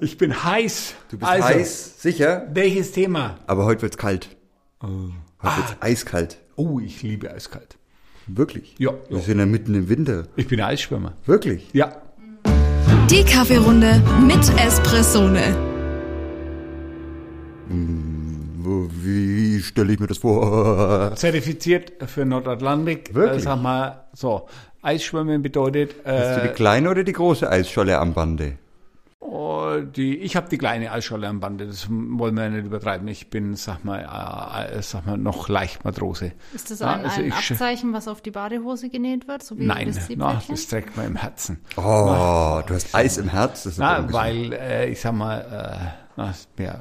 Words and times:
Ich 0.00 0.18
bin 0.18 0.42
heiß. 0.44 0.94
Du 1.10 1.18
bist 1.18 1.30
heiß, 1.30 2.02
sicher? 2.02 2.46
Welches 2.52 2.92
Thema? 2.92 3.36
Aber 3.46 3.64
heute 3.64 3.82
wird's 3.82 3.96
kalt. 3.96 4.28
Heute 4.82 5.12
wird's 5.42 5.76
eiskalt. 5.80 6.38
Oh, 6.56 6.80
ich 6.80 7.02
liebe 7.02 7.30
eiskalt. 7.30 7.76
Wirklich? 8.26 8.74
Ja, 8.78 8.90
Wir 9.08 9.20
sind 9.20 9.38
ja 9.38 9.46
mitten 9.46 9.74
im 9.74 9.88
Winter. 9.88 10.24
Ich 10.36 10.48
bin 10.48 10.60
Eisschwimmer. 10.60 11.12
Wirklich? 11.26 11.68
Ja. 11.72 12.02
Die 13.08 13.24
Kaffeerunde 13.24 14.02
mit 14.26 14.40
Espressone. 14.58 15.42
Wo- 17.68 18.88
Wie 18.90 19.60
stelle 19.62 19.92
ich 19.92 20.00
mir 20.00 20.06
das 20.08 20.18
vor? 20.18 21.12
Zertifiziert 21.14 21.92
für 22.06 22.24
Nordatlantik. 22.24 23.14
Wirklich? 23.14 23.38
Äh, 23.42 23.44
sag 23.44 23.62
mal, 23.62 24.04
so. 24.12 24.48
Eisschwimmen 24.82 25.42
bedeutet, 25.42 25.94
Hast 26.04 26.36
du 26.38 26.42
die 26.42 26.48
äh, 26.48 26.52
kleine 26.52 26.90
oder 26.90 27.02
die 27.04 27.12
große 27.12 27.48
Eisscholle 27.50 27.98
am 27.98 28.12
Bande? 28.14 28.52
Die, 29.84 30.18
ich 30.18 30.36
habe 30.36 30.48
die 30.48 30.58
kleine 30.58 30.92
Eisscholle 30.92 31.28
am 31.28 31.40
Bande. 31.40 31.66
Das 31.66 31.88
wollen 31.90 32.34
wir 32.36 32.44
ja 32.44 32.50
nicht 32.50 32.66
übertreiben. 32.66 33.06
Ich 33.08 33.30
bin, 33.30 33.54
sag 33.54 33.84
mal, 33.84 34.00
äh, 34.70 34.82
sag 34.82 35.06
mal, 35.06 35.16
noch 35.16 35.48
leicht 35.48 35.84
Matrose. 35.84 36.32
Ist 36.54 36.70
das 36.70 36.80
Ja, 36.80 36.94
ein, 36.94 37.04
also 37.04 37.20
ein 37.22 37.32
Abzeichen, 37.32 37.92
was 37.92 38.08
auf 38.08 38.20
die 38.20 38.30
Badehose 38.30 38.88
genäht 38.88 39.28
wird? 39.28 39.42
So 39.42 39.58
wie 39.58 39.64
Nein, 39.64 39.86
das 39.88 40.08
na, 40.16 40.42
das 40.48 40.66
trägt 40.68 40.96
man 40.96 41.06
im 41.06 41.16
Herzen. 41.16 41.58
Oh, 41.76 42.60
du 42.66 42.74
hast 42.74 42.94
Eis 42.94 43.18
im 43.18 43.28
Herz. 43.28 43.64
Das 43.64 43.74
ist 43.74 43.80
aber 43.80 44.06
Na, 44.06 44.12
weil, 44.12 44.52
äh, 44.52 44.90
ich 44.90 45.00
sag 45.00 45.12
mal, 45.12 45.40
äh, 45.40 46.04
na, 46.16 46.34
ja, 46.58 46.80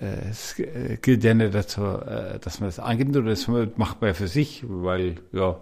äh, 0.00 0.28
es 0.30 0.54
gilt 0.56 1.24
ja 1.24 1.34
nicht 1.34 1.54
dazu, 1.54 1.82
äh, 1.82 2.38
dass 2.38 2.60
man 2.60 2.68
das 2.68 2.78
angibt 2.78 3.16
oder 3.16 3.30
das 3.30 3.48
macht 3.48 4.00
man 4.00 4.08
ja 4.08 4.14
für 4.14 4.28
sich, 4.28 4.64
weil, 4.66 5.16
ja, 5.32 5.58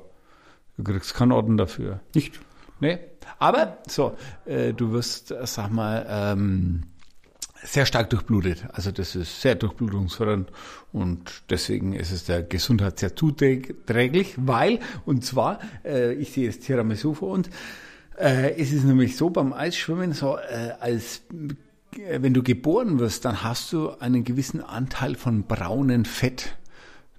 du 0.77 0.85
kriegst 0.85 1.15
keinen 1.15 1.33
Orden 1.33 1.57
dafür. 1.57 2.01
Nicht. 2.15 2.41
Nee, 2.81 2.99
aber 3.39 3.79
so, 3.87 4.17
äh, 4.47 4.73
du 4.73 4.93
wirst, 4.93 5.31
äh, 5.31 5.47
sag 5.47 5.71
mal, 5.71 6.07
ähm, 6.09 6.85
sehr 7.63 7.87
stark 7.87 8.11
durchblutet. 8.11 8.65
Also 8.73 8.91
das 8.91 9.17
ist 9.17 9.41
sehr 9.41 9.55
durchblutungsfördernd 9.55 10.51
und 10.93 11.43
deswegen 11.51 11.95
ist 11.95 12.13
es 12.13 12.25
der 12.25 12.43
Gesundheit 12.43 12.99
sehr 12.99 13.17
zuträglich, 13.17 14.35
weil, 14.37 14.81
und 15.07 15.25
zwar, 15.25 15.59
äh, 15.85 16.13
ich 16.15 16.33
sehe 16.33 16.47
das 16.47 16.59
Tiramisu 16.59 17.15
vor 17.15 17.31
uns, 17.31 17.49
äh, 18.19 18.55
es 18.61 18.73
ist 18.73 18.85
nämlich 18.85 19.17
so 19.17 19.31
beim 19.31 19.53
Eisschwimmen, 19.53 20.13
so 20.13 20.37
äh, 20.37 20.73
als 20.79 21.23
äh, 21.99 22.21
wenn 22.23 22.35
du 22.35 22.43
geboren 22.43 22.99
wirst, 22.99 23.25
dann 23.25 23.43
hast 23.43 23.73
du 23.73 23.91
einen 23.99 24.25
gewissen 24.25 24.61
Anteil 24.61 25.15
von 25.15 25.45
braunen 25.45 26.05
Fett. 26.05 26.57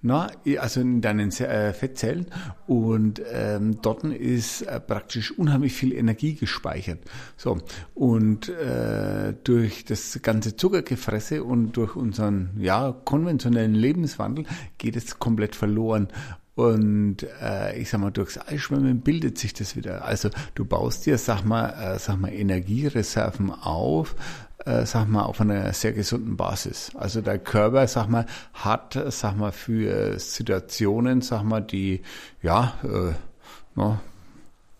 Na, 0.08 0.30
also 0.59 0.81
in 0.81 1.02
deinen 1.02 1.31
äh, 1.31 1.73
Fettzellen 1.73 2.28
und 2.67 3.23
ähm, 3.34 3.81
dort 3.81 4.03
ist 4.03 4.62
äh, 4.62 4.80
praktisch 4.80 5.31
unheimlich 5.31 5.73
viel 5.73 5.94
Energie 5.94 6.36
gespeichert. 6.36 7.00
So 7.38 7.58
und 7.95 8.50
äh, 8.50 9.34
durch 9.44 9.84
das 9.84 10.20
ganze 10.22 10.56
Zuckergefresse 10.56 11.44
und 11.44 11.72
durch 11.72 11.95
unseren 11.95 12.52
ja 12.59 12.95
konventionellen 13.03 13.73
Lebenswandel 13.73 14.45
geht 14.78 14.95
es 14.95 15.17
komplett 15.17 15.56
verloren. 15.56 16.09
Und 16.53 17.28
äh, 17.42 17.78
ich 17.78 17.90
sag 17.90 18.00
mal, 18.00 18.12
durchs 18.12 18.38
Eisschwimmen 18.38 19.02
bildet 19.02 19.38
sich 19.38 19.53
das 19.53 19.75
wieder. 19.75 20.06
Also 20.06 20.30
du 20.53 20.64
baust 20.64 21.06
dir, 21.06 21.17
sag 21.17 21.44
mal, 21.44 21.69
äh, 21.72 22.00
sag 22.00 22.17
mal, 22.17 22.31
Energiereserven 22.31 23.52
auf, 23.52 24.16
äh, 24.66 24.86
sag 24.86 25.08
mal, 25.08 25.24
auf 25.24 25.40
einer 25.40 25.72
sehr 25.74 25.94
gesunden 25.94 26.38
Basis. 26.38 26.92
Also 26.96 27.22
der 27.22 27.40
Körper, 27.40 27.88
sag 27.88 28.10
mal, 28.10 28.26
hat, 28.54 29.00
sag 29.10 29.38
mal, 29.38 29.52
für 29.52 30.20
Situationen, 30.20 31.22
sag 31.22 31.44
mal, 31.44 31.62
die, 31.62 32.02
ja, 32.42 32.74
äh, 32.84 33.14
no, 33.76 34.00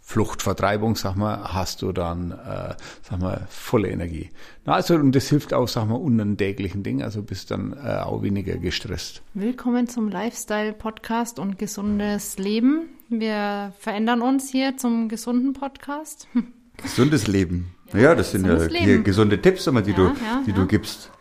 Fluchtvertreibung, 0.02 0.96
sag 0.96 1.16
mal, 1.16 1.54
hast 1.54 1.82
du 1.82 1.92
dann, 1.92 2.32
äh, 2.32 2.76
sag 3.02 3.20
mal, 3.20 3.48
volle 3.50 3.90
Energie. 3.90 4.30
Na, 4.64 4.74
also, 4.74 4.96
und 4.96 5.16
das 5.16 5.30
hilft 5.30 5.54
auch, 5.54 5.68
sag 5.68 5.88
mal, 5.88 5.96
unentbehrlichen 5.96 6.84
Dingen, 6.84 7.02
also 7.02 7.24
bist 7.24 7.50
dann 7.50 7.74
äh, 7.74 7.98
auch 7.98 8.22
weniger 8.22 8.58
gestresst. 8.58 9.24
Willkommen 9.34 9.88
zum 9.88 10.10
Lifestyle-Podcast 10.10 11.40
und 11.40 11.58
gesundes 11.58 12.38
Leben. 12.38 12.90
Wir 13.10 13.74
verändern 13.80 14.22
uns 14.22 14.50
hier 14.50 14.78
zum 14.78 15.10
gesunden 15.10 15.54
Podcast. 15.54 16.28
Gesundes 16.78 17.28
Leben. 17.28 17.75
Naja, 17.94 18.16
das 18.16 18.32
sind 18.32 18.46
ja 18.46 18.68
hier 18.68 19.02
gesunde 19.02 19.42
Tipps, 19.42 19.68
immer, 19.68 19.82
die, 19.82 19.92
Ja, 19.92 19.98
du, 19.98 20.04
ja, 20.04 20.44
die 20.46 20.52
ja. 20.52 20.56
du 20.56 20.66
gibst. 20.66 21.12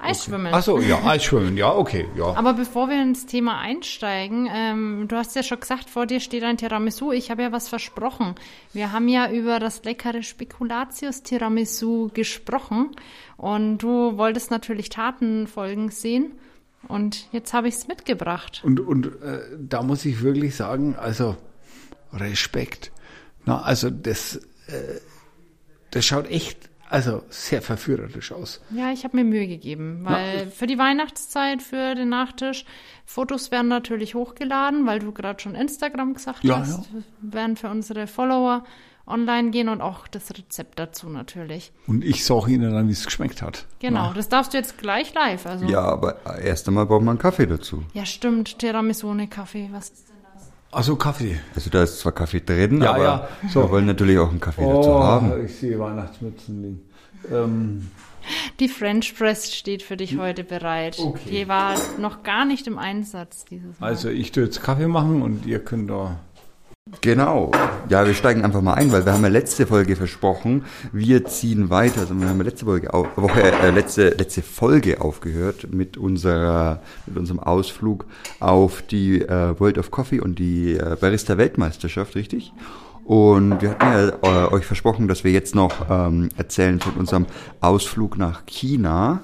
Eisschwimmen. 0.00 0.54
Ach 0.54 0.62
so, 0.62 0.78
ja, 0.78 1.04
Eisschwimmen, 1.04 1.56
ja, 1.56 1.74
okay, 1.74 2.06
ja. 2.16 2.26
Aber 2.36 2.54
bevor 2.54 2.88
wir 2.88 3.02
ins 3.02 3.26
Thema 3.26 3.58
einsteigen, 3.58 4.48
ähm, 4.52 5.06
du 5.08 5.16
hast 5.16 5.34
ja 5.34 5.42
schon 5.42 5.58
gesagt, 5.58 5.90
vor 5.90 6.06
dir 6.06 6.20
steht 6.20 6.44
ein 6.44 6.56
Tiramisu. 6.56 7.10
Ich 7.10 7.30
habe 7.30 7.42
ja 7.42 7.52
was 7.52 7.68
versprochen. 7.68 8.36
Wir 8.72 8.92
haben 8.92 9.08
ja 9.08 9.30
über 9.30 9.58
das 9.58 9.82
leckere 9.84 10.22
Spekulatius 10.22 11.24
Tiramisu 11.24 12.10
gesprochen 12.14 12.94
und 13.36 13.78
du 13.78 14.16
wolltest 14.16 14.52
natürlich 14.52 14.88
Tatenfolgen 14.88 15.90
sehen. 15.90 16.32
Und 16.86 17.26
jetzt 17.32 17.52
habe 17.52 17.66
ich 17.66 17.74
es 17.74 17.88
mitgebracht. 17.88 18.62
Und, 18.64 18.78
und 18.78 19.06
äh, 19.20 19.40
da 19.58 19.82
muss 19.82 20.04
ich 20.04 20.22
wirklich 20.22 20.54
sagen, 20.54 20.94
also 20.96 21.36
Respekt. 22.12 22.92
Na, 23.44 23.62
also 23.62 23.90
das, 23.90 24.36
äh, 24.68 25.00
das 25.90 26.04
schaut 26.04 26.30
echt, 26.30 26.68
also 26.88 27.22
sehr 27.28 27.62
verführerisch 27.62 28.32
aus. 28.32 28.60
Ja, 28.70 28.92
ich 28.92 29.04
habe 29.04 29.16
mir 29.16 29.24
Mühe 29.24 29.46
gegeben, 29.46 30.00
weil 30.04 30.48
für 30.48 30.66
die 30.66 30.78
Weihnachtszeit, 30.78 31.62
für 31.62 31.94
den 31.94 32.08
Nachtisch, 32.08 32.64
Fotos 33.04 33.50
werden 33.50 33.68
natürlich 33.68 34.14
hochgeladen, 34.14 34.86
weil 34.86 34.98
du 34.98 35.12
gerade 35.12 35.40
schon 35.40 35.54
Instagram 35.54 36.14
gesagt 36.14 36.44
Ja, 36.44 36.58
hast, 36.58 36.88
werden 37.20 37.56
für 37.56 37.68
unsere 37.68 38.06
Follower 38.06 38.64
online 39.06 39.50
gehen 39.50 39.68
und 39.68 39.80
auch 39.80 40.06
das 40.06 40.30
Rezept 40.36 40.78
dazu 40.78 41.08
natürlich. 41.08 41.72
Und 41.86 42.04
ich 42.04 42.24
sage 42.24 42.52
Ihnen 42.52 42.72
dann, 42.72 42.88
wie 42.88 42.92
es 42.92 43.04
geschmeckt 43.04 43.42
hat. 43.42 43.66
Genau, 43.80 44.12
das 44.12 44.28
darfst 44.28 44.52
du 44.52 44.58
jetzt 44.58 44.78
gleich 44.78 45.14
live. 45.14 45.46
Also. 45.46 45.64
Ja, 45.66 45.80
aber 45.80 46.38
erst 46.38 46.68
einmal 46.68 46.86
braucht 46.86 47.02
man 47.02 47.12
einen 47.12 47.18
Kaffee 47.18 47.46
dazu. 47.46 47.84
Ja, 47.94 48.04
stimmt, 48.04 48.58
Tiramisu 48.58 49.08
ohne 49.10 49.28
Kaffee. 49.28 49.68
Was 49.72 49.88
ist 49.88 50.08
denn 50.08 50.16
das? 50.16 50.17
Also 50.70 50.96
Kaffee. 50.96 51.40
Also 51.54 51.70
da 51.70 51.82
ist 51.82 51.98
zwar 52.00 52.12
Kaffee 52.12 52.40
drin, 52.40 52.82
Ja, 52.82 52.90
aber 52.94 53.02
ja, 53.04 53.28
so. 53.48 53.62
wir 53.62 53.70
wollen 53.70 53.86
natürlich 53.86 54.18
auch 54.18 54.28
einen 54.30 54.40
Kaffee 54.40 54.66
dazu 54.66 55.02
haben. 55.02 55.32
Oh, 55.32 55.42
ich 55.42 55.56
sehe 55.56 55.78
Weihnachtsmützen 55.78 56.62
liegen. 56.62 56.80
Ähm, 57.32 57.90
Die 58.60 58.68
French 58.68 59.16
Press 59.16 59.54
steht 59.54 59.82
für 59.82 59.96
dich 59.96 60.18
heute 60.18 60.44
bereit. 60.44 60.98
Okay. 60.98 61.30
Die 61.30 61.48
war 61.48 61.74
noch 61.98 62.22
gar 62.22 62.44
nicht 62.44 62.66
im 62.66 62.78
Einsatz 62.78 63.44
dieses 63.46 63.80
Mal. 63.80 63.86
also 63.86 64.10
ich 64.10 64.30
tue 64.32 64.44
jetzt 64.44 64.62
Kaffee 64.62 64.88
machen 64.88 65.22
und 65.22 65.46
ihr 65.46 65.60
könnt 65.64 65.88
da. 65.90 66.20
Genau. 67.00 67.52
Ja, 67.88 68.06
wir 68.06 68.14
steigen 68.14 68.44
einfach 68.44 68.62
mal 68.62 68.74
ein, 68.74 68.90
weil 68.92 69.04
wir 69.04 69.12
haben 69.12 69.22
ja 69.22 69.28
letzte 69.28 69.66
Folge 69.66 69.94
versprochen, 69.94 70.64
wir 70.92 71.24
ziehen 71.26 71.70
weiter. 71.70 72.00
Also 72.00 72.18
wir 72.18 72.28
haben 72.28 72.38
ja 72.38 72.44
letzte 72.44 72.64
Folge 72.64 72.88
Woche, 72.92 73.42
äh, 73.42 73.70
letzte, 73.70 74.10
letzte 74.10 74.42
Folge 74.42 75.00
aufgehört 75.00 75.72
mit 75.72 75.96
unserer, 75.96 76.80
mit 77.06 77.16
unserem 77.16 77.40
Ausflug 77.40 78.06
auf 78.40 78.82
die 78.82 79.22
äh, 79.22 79.58
World 79.60 79.78
of 79.78 79.90
Coffee 79.90 80.20
und 80.20 80.38
die 80.38 80.74
äh, 80.74 80.96
Barista 80.98 81.36
Weltmeisterschaft, 81.38 82.14
richtig? 82.14 82.52
Und 83.04 83.62
wir 83.62 83.70
hatten 83.70 83.86
ja 84.22 84.46
äh, 84.46 84.52
euch 84.52 84.66
versprochen, 84.66 85.08
dass 85.08 85.24
wir 85.24 85.32
jetzt 85.32 85.54
noch 85.54 85.86
ähm, 85.88 86.28
erzählen 86.36 86.80
von 86.80 86.92
unserem 86.94 87.26
Ausflug 87.60 88.18
nach 88.18 88.44
China. 88.44 89.20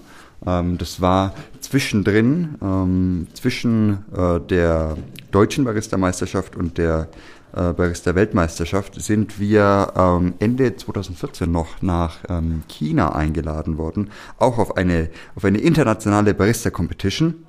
Ähm, 0.46 0.78
das 0.78 1.00
war 1.00 1.34
zwischendrin, 1.60 2.56
ähm, 2.62 3.26
zwischen 3.34 4.04
äh, 4.16 4.40
der 4.40 4.96
deutschen 5.30 5.64
Barista-Meisterschaft 5.64 6.56
und 6.56 6.78
der 6.78 7.08
äh, 7.54 7.72
Barista-Weltmeisterschaft 7.72 9.00
sind 9.00 9.38
wir 9.38 9.92
ähm, 9.96 10.34
Ende 10.38 10.76
2014 10.76 11.50
noch 11.50 11.82
nach 11.82 12.18
ähm, 12.28 12.62
China 12.68 13.14
eingeladen 13.14 13.78
worden, 13.78 14.10
auch 14.38 14.58
auf 14.58 14.76
eine, 14.76 15.10
auf 15.34 15.44
eine 15.44 15.58
internationale 15.58 16.34
Barista-Competition. 16.34 17.46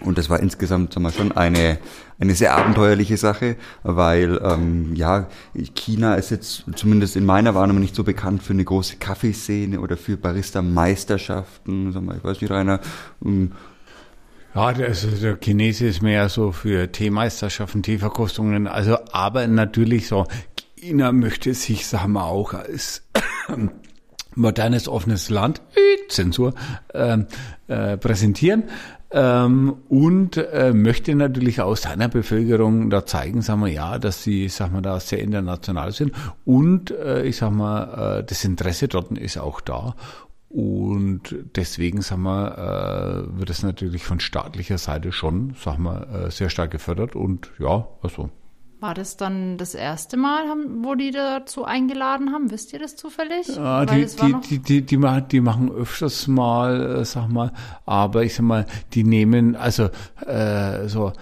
Und 0.00 0.18
das 0.18 0.28
war 0.28 0.40
insgesamt 0.40 0.92
sagen 0.92 1.04
wir, 1.04 1.12
schon 1.12 1.32
eine, 1.32 1.78
eine 2.18 2.34
sehr 2.34 2.54
abenteuerliche 2.54 3.16
Sache, 3.16 3.56
weil 3.82 4.40
ähm, 4.42 4.94
ja, 4.94 5.28
China 5.74 6.14
ist 6.16 6.30
jetzt 6.30 6.64
zumindest 6.74 7.16
in 7.16 7.24
meiner 7.24 7.54
Wahrnehmung 7.54 7.80
nicht 7.80 7.94
so 7.94 8.04
bekannt 8.04 8.42
für 8.42 8.52
eine 8.52 8.64
große 8.64 8.96
Kaffeeszene 8.96 9.80
oder 9.80 9.96
für 9.96 10.16
Barista-Meisterschaften. 10.16 11.90
Ich 12.16 12.24
weiß 12.24 12.40
nicht, 12.40 12.50
Rainer, 12.50 12.80
ähm, 13.24 13.52
Ja, 14.54 14.66
also 14.66 15.08
der 15.08 15.36
Chinese 15.42 15.86
ist 15.86 16.00
mehr 16.00 16.28
so 16.28 16.52
für 16.52 16.92
Teemeisterschaften, 16.92 17.82
Teeverkostungen. 17.82 18.68
Also, 18.68 18.98
aber 19.10 19.48
natürlich 19.48 20.06
so, 20.06 20.26
China 20.76 21.10
möchte 21.10 21.54
sich, 21.54 21.88
sagen 21.88 22.12
wir 22.12 22.26
auch, 22.26 22.54
als 22.54 23.02
modernes, 24.36 24.88
offenes 24.88 25.28
Land, 25.28 25.60
äh, 25.74 26.08
Zensur, 26.08 26.54
ähm, 26.92 27.26
äh, 27.66 27.96
präsentieren. 27.96 28.64
Ähm, 29.10 29.76
und 29.88 30.36
äh, 30.36 30.72
möchte 30.72 31.14
natürlich 31.14 31.60
aus 31.60 31.82
seiner 31.82 32.08
Bevölkerung 32.08 32.90
da 32.90 33.06
zeigen, 33.06 33.42
sagen 33.42 33.60
wir 33.60 33.72
ja, 33.72 33.98
dass 33.98 34.24
sie, 34.24 34.48
sagen 34.48 34.74
wir 34.74 34.82
da 34.82 34.98
sehr 34.98 35.20
international 35.20 35.92
sind 35.92 36.12
und 36.44 36.90
äh, 36.90 37.22
ich 37.22 37.36
sag 37.36 37.52
mal, 37.52 38.18
äh, 38.18 38.24
das 38.24 38.44
Interesse 38.44 38.88
dort 38.88 39.16
ist 39.16 39.38
auch 39.38 39.60
da 39.60 39.94
und 40.54 41.34
deswegen, 41.56 42.00
sagen 42.00 42.22
wir, 42.22 43.26
äh, 43.26 43.38
wird 43.38 43.50
es 43.50 43.64
natürlich 43.64 44.04
von 44.04 44.20
staatlicher 44.20 44.78
Seite 44.78 45.10
schon, 45.10 45.54
sagen 45.58 45.82
wir, 45.82 46.26
äh, 46.26 46.30
sehr 46.30 46.48
stark 46.48 46.70
gefördert 46.70 47.16
und 47.16 47.50
ja, 47.58 47.88
also 48.02 48.30
War 48.78 48.94
das 48.94 49.16
dann 49.16 49.58
das 49.58 49.74
erste 49.74 50.16
Mal, 50.16 50.44
wo 50.82 50.94
die 50.94 51.10
dazu 51.10 51.64
eingeladen 51.64 52.30
haben? 52.32 52.52
Wisst 52.52 52.72
ihr 52.72 52.78
das 52.78 52.94
zufällig? 52.94 53.48
Ja, 53.48 53.84
die, 53.84 54.06
die, 54.06 54.34
die, 54.48 54.58
die, 54.60 54.82
die, 54.86 54.96
machen, 54.96 55.26
die 55.28 55.40
machen 55.40 55.72
öfters 55.72 56.28
mal, 56.28 56.98
äh, 56.98 57.04
sag 57.04 57.30
mal, 57.30 57.52
aber 57.84 58.22
ich 58.22 58.36
sag 58.36 58.44
mal, 58.44 58.66
die 58.92 59.02
nehmen, 59.02 59.56
also 59.56 59.88
äh, 60.24 60.86
so, 60.86 61.12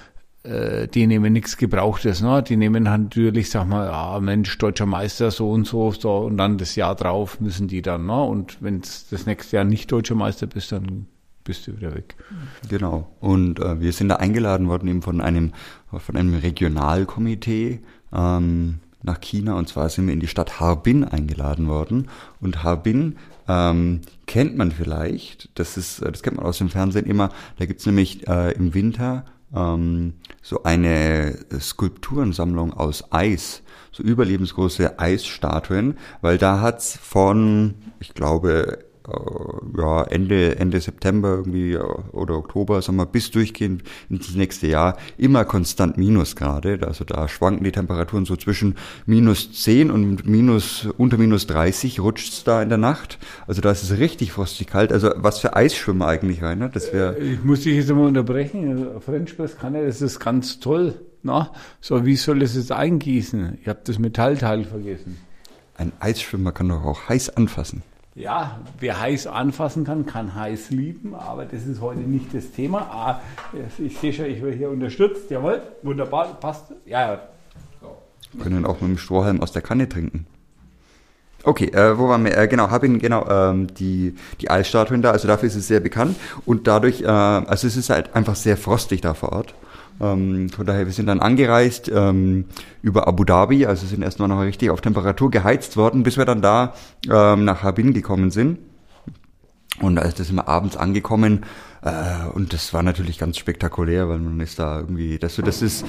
die 0.45 1.07
nehmen 1.07 1.33
nichts 1.33 1.57
Gebrauchtes, 1.57 2.21
ne? 2.21 2.43
Die 2.43 2.57
nehmen 2.57 2.91
halt 2.91 3.03
natürlich, 3.03 3.49
sag 3.51 3.69
mal, 3.69 3.87
ja, 3.87 4.19
Mensch, 4.19 4.59
deutscher 4.59 4.87
Meister, 4.87 5.31
so 5.31 5.51
und 5.53 5.69
so, 5.69 5.93
so, 5.93 6.19
und 6.19 6.37
dann 6.37 6.59
das 6.59 6.75
Jahr 6.75 6.97
drauf 6.97 7.41
müssen 7.41 7.69
die 7.69 7.81
dann, 7.81 8.07
ne? 8.07 8.23
Und 8.23 8.61
wenn 8.61 8.81
das 8.81 9.27
nächste 9.27 9.57
Jahr 9.57 9.65
nicht 9.65 9.93
deutscher 9.93 10.17
Meister 10.17 10.49
bist, 10.49 10.73
dann 10.73 11.07
bist 11.45 11.67
du 11.67 11.77
wieder 11.77 11.95
weg. 11.95 12.17
Genau. 12.69 13.09
Und 13.21 13.61
äh, 13.61 13.81
wir 13.81 13.93
sind 13.93 14.09
da 14.09 14.17
eingeladen 14.17 14.69
worden 14.69 14.89
eben 14.89 15.03
von 15.03 15.21
einem, 15.21 15.53
von 15.97 16.17
einem 16.17 16.35
Regionalkomitee 16.35 17.81
ähm, 18.13 18.79
nach 19.03 19.21
China. 19.21 19.55
Und 19.55 19.69
zwar 19.69 19.89
sind 19.89 20.07
wir 20.07 20.15
in 20.15 20.21
die 20.21 20.29
Stadt 20.29 20.61
Harbin 20.61 21.05
eingeladen 21.05 21.69
worden. 21.69 22.09
Und 22.41 22.63
Harbin 22.63 23.17
ähm, 23.49 24.01
kennt 24.27 24.57
man 24.57 24.71
vielleicht. 24.71 25.51
Das 25.59 25.77
ist, 25.77 26.01
äh, 26.01 26.11
das 26.11 26.23
kennt 26.23 26.37
man 26.37 26.47
aus 26.47 26.59
dem 26.59 26.69
Fernsehen 26.69 27.07
immer. 27.07 27.31
Da 27.59 27.67
gibt's 27.67 27.87
nämlich 27.87 28.27
äh, 28.29 28.53
im 28.53 28.75
Winter 28.75 29.25
ähm, 29.55 30.15
so 30.43 30.63
eine 30.63 31.39
Skulpturensammlung 31.59 32.73
aus 32.73 33.13
Eis, 33.13 33.63
so 33.91 34.03
überlebensgroße 34.03 34.99
Eisstatuen, 34.99 35.99
weil 36.21 36.39
da 36.39 36.61
hat's 36.61 36.97
von, 36.97 37.75
ich 38.01 38.15
glaube, 38.15 38.85
ja, 39.77 40.03
Ende, 40.05 40.57
Ende 40.57 40.81
September 40.81 41.31
irgendwie 41.31 41.73
äh, 41.73 41.83
oder 42.13 42.37
Oktober, 42.37 42.81
sagen 42.83 42.99
wir, 42.99 43.07
bis 43.07 43.31
durchgehend 43.31 43.83
ins 44.09 44.35
nächste 44.35 44.67
Jahr 44.69 44.97
immer 45.19 45.45
konstant 45.45 45.99
Minusgrade. 45.99 46.87
Also 46.87 47.05
da 47.05 47.29
schwanken 47.29 47.65
die 47.65 47.73
Temperaturen 47.73 48.25
so 48.25 48.37
zwischen 48.37 48.77
minus 49.07 49.53
10 49.53 49.91
und 49.91 50.27
minus, 50.27 50.89
unter 50.99 51.19
minus 51.19 51.47
30 51.47 52.01
rutscht's 52.01 52.45
da 52.45 52.63
in 52.63 52.69
der 52.69 52.79
Nacht. 52.79 53.19
Also 53.47 53.61
da 53.61 53.71
ist 53.71 53.83
es 53.83 53.99
richtig 53.99 54.33
frostig 54.33 54.69
kalt. 54.69 54.93
Also 54.93 55.11
was 55.17 55.41
für 55.41 55.57
Eisschwimmer 55.57 56.07
eigentlich 56.07 56.43
rein, 56.43 56.59
ne? 56.59 56.71
Das 56.73 56.93
wäre, 56.93 57.19
Ich 57.19 57.43
muss 57.43 57.61
dich 57.63 57.77
jetzt 57.77 57.91
einmal 57.91 58.07
unterbrechen. 58.07 58.87
French 59.01 59.37
Press 59.37 59.59
kann 59.59 59.75
ja, 59.75 59.83
das 59.85 60.01
ist 60.01 60.21
ganz 60.21 60.61
toll. 60.61 60.95
Na, 61.25 61.53
so 61.81 62.05
wie 62.05 62.17
soll 62.17 62.43
es 62.43 62.57
jetzt 62.57 62.73
eingießen? 62.73 63.59
Ich 63.63 63.69
habe 63.69 63.81
das 63.85 63.99
Metallteil 63.99 64.65
vergessen. 64.65 65.19
ein 65.77 65.93
Eisschwimmer 66.01 66.51
kann 66.53 66.69
doch 66.69 66.85
auch 66.85 67.09
heiß 67.09 67.37
anfassen. 67.37 67.83
Ja, 68.15 68.61
wer 68.79 69.01
heiß 69.01 69.27
anfassen 69.27 69.85
kann, 69.85 70.05
kann 70.05 70.35
heiß 70.35 70.71
lieben, 70.71 71.15
aber 71.15 71.47
das 71.47 71.67
ist 71.67 71.81
heute 71.81 72.01
nicht 72.01 72.35
das 72.35 72.51
Thema. 72.53 72.81
Ah, 72.91 73.21
ich 73.79 73.99
sehe 73.99 74.13
schon, 74.13 74.27
ich 74.27 74.43
werde 74.43 74.57
hier 74.57 74.69
unterstützt. 74.69 75.31
Jawohl, 75.31 75.63
wunderbar, 75.83 76.35
passt. 76.39 76.75
Ja, 76.85 77.13
ja. 77.13 77.21
Können 78.43 78.67
auch 78.67 78.81
mit 78.81 78.91
dem 78.91 78.99
Strohhalm 78.99 79.41
aus 79.41 79.53
der 79.53 79.63
Kanne 79.63 79.89
trinken. 79.89 80.27
Okay, 81.45 81.67
äh, 81.73 81.99
wo 81.99 82.09
waren 82.09 82.25
wir? 82.25 82.37
Äh, 82.37 82.49
genau, 82.49 82.71
habe 82.71 82.87
ihn 82.87 82.99
genau 82.99 83.27
ähm, 83.29 83.73
die 83.75 84.15
die 84.41 84.51
Eisstatuen 84.51 85.03
da. 85.03 85.11
Also 85.11 85.27
dafür 85.27 85.49
ist 85.49 85.57
es 85.57 85.67
sehr 85.67 85.81
bekannt 85.81 86.17
und 86.45 86.67
dadurch, 86.67 87.03
äh, 87.03 87.07
also 87.07 87.67
es 87.67 87.77
ist 87.77 87.91
halt 87.91 88.15
einfach 88.15 88.37
sehr 88.37 88.57
frostig 88.57 89.01
da 89.01 89.15
vor 89.15 89.33
Ort. 89.33 89.55
Ähm, 90.03 90.51
von 90.51 90.67
daher, 90.67 90.87
wir 90.87 90.93
sind 90.93 91.07
dann 91.07 91.21
angereist 91.21 91.91
ähm, 91.95 92.47
über 92.83 93.07
Abu 93.07 93.25
Dhabi, 93.25 93.67
also 93.67 93.87
sind 93.87 94.03
erstmal 94.03 94.29
noch 94.29 94.41
richtig 94.41 94.71
auf 94.71 94.81
Temperatur 94.81 95.31
geheizt 95.31 95.77
worden, 95.77 96.03
bis 96.03 96.17
wir 96.17 96.25
dann 96.25 96.43
da 96.43 96.75
ähm, 97.09 97.45
nach 97.45 97.63
Harbin 97.63 97.95
gekommen 97.95 98.31
sind. 98.31 98.59
Und 99.81 99.99
als 99.99 100.15
das 100.15 100.27
sind 100.27 100.37
wir 100.37 100.49
abends 100.49 100.77
angekommen 100.77 101.47
äh, 101.83 102.27
und 102.35 102.53
das 102.53 102.75
war 102.75 102.83
natürlich 102.83 103.19
ganz 103.19 103.39
spektakulär, 103.39 104.09
weil 104.09 104.19
man 104.19 104.39
ist 104.41 104.59
da 104.59 104.81
irgendwie, 104.81 105.19
das, 105.19 105.37
das 105.37 105.63
ist 105.63 105.85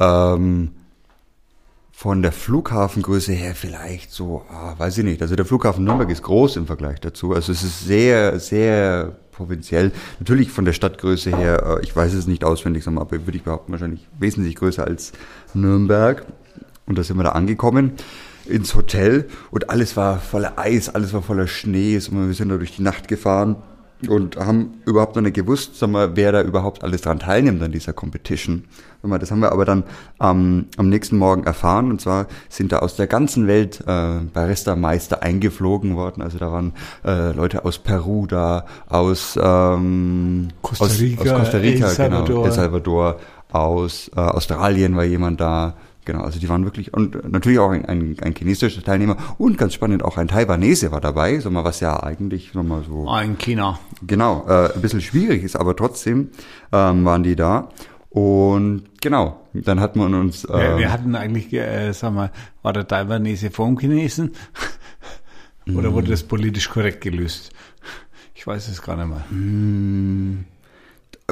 ähm, 0.00 0.72
von 1.92 2.22
der 2.22 2.32
Flughafengröße 2.32 3.32
her 3.32 3.54
vielleicht 3.54 4.12
so, 4.12 4.44
ah, 4.50 4.74
weiß 4.78 4.98
ich 4.98 5.04
nicht. 5.04 5.20
Also 5.20 5.36
der 5.36 5.44
Flughafen 5.44 5.84
Nürnberg 5.84 6.10
ist 6.10 6.22
groß 6.22 6.56
im 6.56 6.66
Vergleich 6.66 7.00
dazu. 7.00 7.32
Also 7.34 7.52
es 7.52 7.62
ist 7.62 7.84
sehr, 7.84 8.38
sehr 8.38 9.16
provinziell. 9.38 9.92
Natürlich 10.18 10.50
von 10.50 10.64
der 10.64 10.74
Stadtgröße 10.74 11.34
her, 11.34 11.78
äh, 11.78 11.84
ich 11.84 11.96
weiß 11.96 12.12
es 12.12 12.26
nicht 12.26 12.44
auswendig, 12.44 12.86
aber 12.86 13.10
würde 13.10 13.36
ich 13.36 13.44
behaupten, 13.44 13.72
wahrscheinlich 13.72 14.06
wesentlich 14.18 14.56
größer 14.56 14.84
als 14.84 15.12
Nürnberg. 15.54 16.26
Und 16.86 16.98
da 16.98 17.02
sind 17.02 17.16
wir 17.16 17.24
da 17.24 17.30
angekommen 17.30 17.92
ins 18.46 18.74
Hotel 18.74 19.28
und 19.50 19.68
alles 19.68 19.96
war 19.96 20.18
voller 20.18 20.58
Eis, 20.58 20.88
alles 20.88 21.12
war 21.12 21.22
voller 21.22 21.46
Schnee. 21.46 21.94
Wir 21.94 22.34
sind 22.34 22.48
da 22.48 22.56
durch 22.56 22.74
die 22.74 22.82
Nacht 22.82 23.06
gefahren 23.06 23.56
und 24.06 24.36
haben 24.36 24.74
überhaupt 24.84 25.16
noch 25.16 25.22
nicht 25.22 25.34
gewusst, 25.34 25.76
sag 25.76 25.90
mal, 25.90 26.14
wer 26.14 26.30
da 26.30 26.42
überhaupt 26.42 26.84
alles 26.84 27.02
dran 27.02 27.18
teilnimmt 27.18 27.62
an 27.62 27.72
dieser 27.72 27.92
Competition. 27.92 28.64
Sag 29.02 29.10
mal, 29.10 29.18
Das 29.18 29.30
haben 29.30 29.40
wir 29.40 29.50
aber 29.50 29.64
dann 29.64 29.84
ähm, 30.20 30.66
am 30.76 30.88
nächsten 30.88 31.16
Morgen 31.16 31.44
erfahren 31.44 31.90
und 31.90 32.00
zwar 32.00 32.26
sind 32.48 32.70
da 32.72 32.78
aus 32.78 32.94
der 32.96 33.08
ganzen 33.08 33.46
Welt 33.48 33.82
äh, 33.86 34.20
Barista-Meister 34.32 35.22
eingeflogen 35.22 35.96
worden. 35.96 36.22
Also 36.22 36.38
da 36.38 36.52
waren 36.52 36.74
äh, 37.04 37.32
Leute 37.32 37.64
aus 37.64 37.78
Peru 37.78 38.26
da, 38.26 38.66
aus, 38.88 39.38
ähm, 39.42 40.48
Costa 40.62 40.84
aus, 40.84 41.00
Rica, 41.00 41.32
aus 41.32 41.40
Costa 41.40 41.58
Rica, 41.58 41.86
El 41.88 41.92
Salvador. 41.92 42.26
genau, 42.26 42.44
El 42.44 42.52
Salvador, 42.52 43.16
aus 43.50 44.10
äh, 44.14 44.20
Australien 44.20 44.96
war 44.96 45.04
jemand 45.04 45.40
da. 45.40 45.74
Genau, 46.08 46.22
also 46.22 46.40
die 46.40 46.48
waren 46.48 46.64
wirklich, 46.64 46.94
und 46.94 47.30
natürlich 47.30 47.58
auch 47.58 47.70
ein, 47.70 47.84
ein, 47.84 48.16
ein 48.22 48.34
chinesischer 48.34 48.82
Teilnehmer 48.82 49.18
und 49.36 49.58
ganz 49.58 49.74
spannend 49.74 50.02
auch 50.02 50.16
ein 50.16 50.26
Taiwanese 50.26 50.90
war 50.90 51.02
dabei, 51.02 51.38
so 51.38 51.50
mal 51.50 51.64
was 51.64 51.80
ja 51.80 52.02
eigentlich 52.02 52.52
so 52.54 52.62
mal 52.62 52.82
so 52.82 53.06
Ein 53.10 53.36
China. 53.36 53.78
Genau, 54.06 54.46
äh, 54.48 54.72
ein 54.72 54.80
bisschen 54.80 55.02
schwierig 55.02 55.42
ist, 55.42 55.54
aber 55.54 55.76
trotzdem 55.76 56.30
ähm, 56.72 57.04
waren 57.04 57.24
die 57.24 57.36
da. 57.36 57.68
Und 58.08 58.84
genau, 59.02 59.38
dann 59.52 59.80
hat 59.80 59.96
man 59.96 60.14
uns. 60.14 60.46
Äh, 60.46 60.52
Wir, 60.56 60.78
wir 60.78 60.92
hatten 60.92 61.14
eigentlich, 61.14 61.52
äh, 61.52 61.92
sag 61.92 62.14
mal, 62.14 62.32
war 62.62 62.72
der 62.72 62.88
Taiwanese 62.88 63.50
vor 63.50 63.66
dem 63.66 63.78
Chinesen? 63.78 64.32
Oder 65.76 65.92
wurde 65.92 66.08
das 66.08 66.22
politisch 66.22 66.70
korrekt 66.70 67.02
gelöst? 67.02 67.50
Ich 68.34 68.46
weiß 68.46 68.68
es 68.68 68.80
gar 68.80 68.96
nicht 68.96 69.08
mehr. 69.08 69.24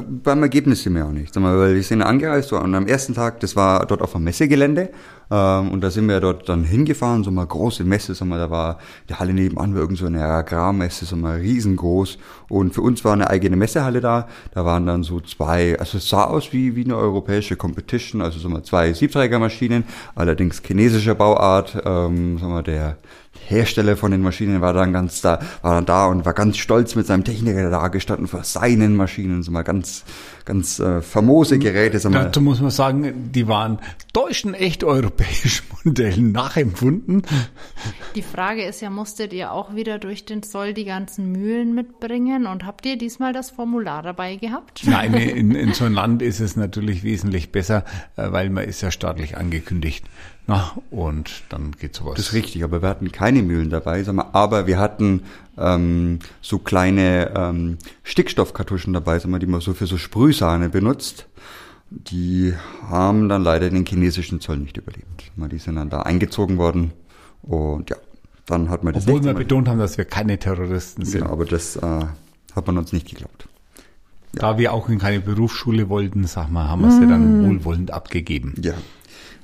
Beim 0.04 0.42
Ergebnis 0.42 0.82
sind 0.82 0.94
wir 0.94 1.06
auch 1.06 1.10
nicht, 1.10 1.34
weil 1.36 1.74
wir 1.74 1.82
sind 1.82 2.02
angereist 2.02 2.52
und 2.52 2.74
am 2.74 2.86
ersten 2.86 3.14
Tag, 3.14 3.40
das 3.40 3.56
war 3.56 3.86
dort 3.86 4.02
auf 4.02 4.12
dem 4.12 4.24
Messegelände 4.24 4.90
ähm, 5.30 5.70
und 5.70 5.80
da 5.80 5.90
sind 5.90 6.06
wir 6.06 6.20
dort 6.20 6.48
dann 6.50 6.64
hingefahren, 6.64 7.24
so 7.24 7.30
mal 7.30 7.46
große 7.46 7.82
Messe, 7.82 8.14
sag 8.14 8.28
mal, 8.28 8.38
da 8.38 8.50
war 8.50 8.78
die 9.08 9.14
Halle 9.14 9.32
nebenan 9.32 9.74
war 9.74 9.80
irgend 9.80 9.96
so 9.96 10.04
eine 10.04 10.22
Agrarmesse, 10.22 11.06
so 11.06 11.16
mal 11.16 11.38
riesengroß. 11.38 12.18
Und 12.50 12.74
für 12.74 12.82
uns 12.82 13.04
war 13.06 13.14
eine 13.14 13.30
eigene 13.30 13.56
Messehalle 13.56 14.02
da, 14.02 14.28
da 14.52 14.66
waren 14.66 14.86
dann 14.86 15.02
so 15.02 15.20
zwei, 15.20 15.78
also 15.78 15.96
es 15.96 16.08
sah 16.08 16.24
aus 16.24 16.52
wie, 16.52 16.76
wie 16.76 16.84
eine 16.84 16.96
europäische 16.96 17.56
Competition, 17.56 18.20
also 18.20 18.38
so 18.38 18.50
mal 18.50 18.62
zwei 18.62 18.92
Siebträgermaschinen, 18.92 19.84
allerdings 20.14 20.62
chinesischer 20.62 21.14
Bauart, 21.14 21.82
ähm, 21.86 22.38
sag 22.38 22.48
mal, 22.50 22.62
der 22.62 22.98
Hersteller 23.46 23.96
von 23.96 24.10
den 24.10 24.22
Maschinen 24.22 24.60
war 24.60 24.72
dann 24.72 24.92
ganz 24.92 25.20
da, 25.20 25.40
war 25.62 25.74
dann 25.74 25.86
da 25.86 26.06
und 26.06 26.24
war 26.24 26.34
ganz 26.34 26.56
stolz 26.56 26.94
mit 26.94 27.06
seinem 27.06 27.24
Techniker 27.24 27.70
da 27.70 27.88
gestanden 27.88 28.26
vor 28.26 28.44
seinen 28.44 28.96
Maschinen, 28.96 29.42
so 29.42 29.50
mal 29.50 29.62
ganz, 29.62 30.04
ganz 30.44 30.78
äh, 30.80 31.02
famose 31.02 31.58
Geräte, 31.58 31.98
sag 31.98 32.12
mal. 32.12 32.24
Dazu 32.24 32.40
muss 32.40 32.60
man 32.60 32.70
sagen, 32.70 33.30
die 33.32 33.48
waren 33.48 33.78
deutschen, 34.12 34.54
echt 34.54 34.84
europäischen 34.84 35.64
Modellen 35.84 36.32
nachempfunden. 36.32 37.22
Die 38.14 38.22
Frage 38.22 38.64
ist 38.64 38.80
ja, 38.80 38.90
musstet 38.90 39.32
ihr 39.32 39.52
auch 39.52 39.74
wieder 39.74 39.98
durch 39.98 40.24
den 40.24 40.42
Zoll 40.42 40.74
die 40.74 40.84
ganzen 40.84 41.30
Mühlen 41.32 41.74
mitbringen 41.74 42.46
und 42.46 42.64
habt 42.64 42.86
ihr 42.86 42.98
diesmal 42.98 43.32
das 43.32 43.50
Formular 43.50 44.02
dabei 44.02 44.36
gehabt? 44.36 44.82
Nein, 44.86 45.14
in, 45.14 45.54
in 45.54 45.72
so 45.72 45.84
einem 45.84 45.94
Land 46.06 46.22
ist 46.22 46.40
es 46.40 46.56
natürlich 46.56 47.02
wesentlich 47.02 47.52
besser, 47.52 47.84
äh, 48.16 48.30
weil 48.32 48.50
man 48.50 48.64
ist 48.64 48.80
ja 48.80 48.90
staatlich 48.90 49.36
angekündigt. 49.36 50.04
Na, 50.48 50.72
und 50.90 51.42
dann 51.48 51.72
geht 51.72 51.96
sowas. 51.96 52.14
Das 52.14 52.28
ist 52.28 52.32
richtig, 52.32 52.62
aber 52.62 52.80
wir 52.80 52.88
hatten 52.88 53.10
keine 53.10 53.42
Mühlen 53.42 53.68
dabei, 53.68 54.02
sag 54.04 54.14
mal, 54.14 54.28
aber 54.32 54.66
wir 54.66 54.78
hatten 54.78 55.22
ähm, 55.58 56.20
so 56.40 56.58
kleine 56.58 57.32
ähm, 57.34 57.78
Stickstoffkartuschen 58.04 58.92
dabei, 58.92 59.18
sag 59.18 59.30
mal, 59.30 59.40
die 59.40 59.46
man 59.46 59.60
so 59.60 59.74
für 59.74 59.86
so 59.86 59.98
Sprühsahne 59.98 60.68
benutzt. 60.68 61.26
Die 61.90 62.54
haben 62.88 63.28
dann 63.28 63.42
leider 63.42 63.70
den 63.70 63.86
chinesischen 63.86 64.40
Zoll 64.40 64.58
nicht 64.58 64.76
überlebt. 64.76 65.32
Mal, 65.36 65.48
die 65.48 65.58
sind 65.58 65.76
dann 65.76 65.90
da 65.90 66.02
eingezogen 66.02 66.58
worden 66.58 66.92
und 67.42 67.90
ja, 67.90 67.96
dann 68.46 68.70
hat 68.70 68.84
man 68.84 68.94
das 68.94 69.06
Obwohl 69.06 69.24
wir 69.24 69.34
betont 69.34 69.68
haben, 69.68 69.78
dass 69.78 69.98
wir 69.98 70.04
keine 70.04 70.38
Terroristen 70.38 71.04
sind. 71.04 71.20
Genau, 71.20 71.32
aber 71.32 71.44
das 71.44 71.76
äh, 71.76 71.80
hat 72.54 72.66
man 72.66 72.78
uns 72.78 72.92
nicht 72.92 73.08
geglaubt. 73.08 73.48
Da 74.32 74.58
wir 74.58 74.72
auch 74.72 74.88
in 74.88 74.98
keine 74.98 75.20
Berufsschule 75.20 75.88
wollten, 75.88 76.24
sag 76.26 76.50
mal, 76.50 76.68
haben 76.68 76.82
wir 76.82 76.90
sie 76.90 77.06
dann 77.06 77.44
wohlwollend 77.46 77.90
abgegeben. 77.90 78.54
Ja. 78.62 78.74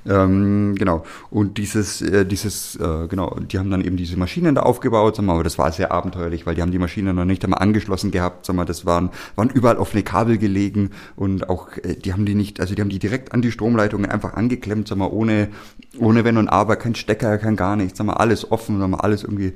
Ähm, 0.05 0.75
genau. 0.75 1.05
Und 1.29 1.57
dieses, 1.57 2.01
äh, 2.01 2.25
dieses, 2.25 2.75
äh, 2.75 3.07
genau, 3.07 3.37
die 3.39 3.57
haben 3.57 3.71
dann 3.71 3.83
eben 3.83 3.95
diese 3.95 4.17
Maschinen 4.17 4.55
da 4.55 4.63
aufgebaut, 4.63 5.15
sag 5.15 5.25
mal, 5.25 5.33
aber 5.33 5.43
das 5.43 5.57
war 5.57 5.71
sehr 5.71 5.91
abenteuerlich, 5.91 6.45
weil 6.45 6.55
die 6.55 6.61
haben 6.61 6.71
die 6.71 6.79
Maschinen 6.79 7.15
noch 7.15 7.25
nicht 7.25 7.43
einmal 7.43 7.61
angeschlossen 7.61 8.11
gehabt, 8.11 8.45
sag 8.45 8.55
mal, 8.55 8.65
das 8.65 8.85
waren, 8.85 9.11
waren 9.35 9.49
überall 9.49 9.77
offene 9.77 10.03
Kabel 10.03 10.37
gelegen 10.37 10.91
und 11.15 11.49
auch, 11.49 11.69
äh, 11.77 11.95
die 11.95 12.11
haben 12.11 12.25
die 12.25 12.35
nicht, 12.35 12.59
also 12.59 12.75
die 12.75 12.81
haben 12.81 12.89
die 12.89 12.99
direkt 12.99 13.33
an 13.33 13.41
die 13.41 13.51
Stromleitungen 13.51 14.09
einfach 14.11 14.33
angeklemmt, 14.33 14.87
sag 14.87 14.97
mal, 14.97 15.07
ohne, 15.07 15.49
ohne 15.97 16.25
Wenn 16.25 16.37
und 16.37 16.49
Aber, 16.49 16.75
kein 16.75 16.95
Stecker, 16.95 17.37
kein 17.37 17.55
gar 17.55 17.75
nichts, 17.75 17.97
sag 17.97 18.07
mal, 18.07 18.13
alles 18.13 18.51
offen, 18.51 18.79
sag 18.79 18.89
mal, 18.89 18.99
alles 18.99 19.23
irgendwie 19.23 19.53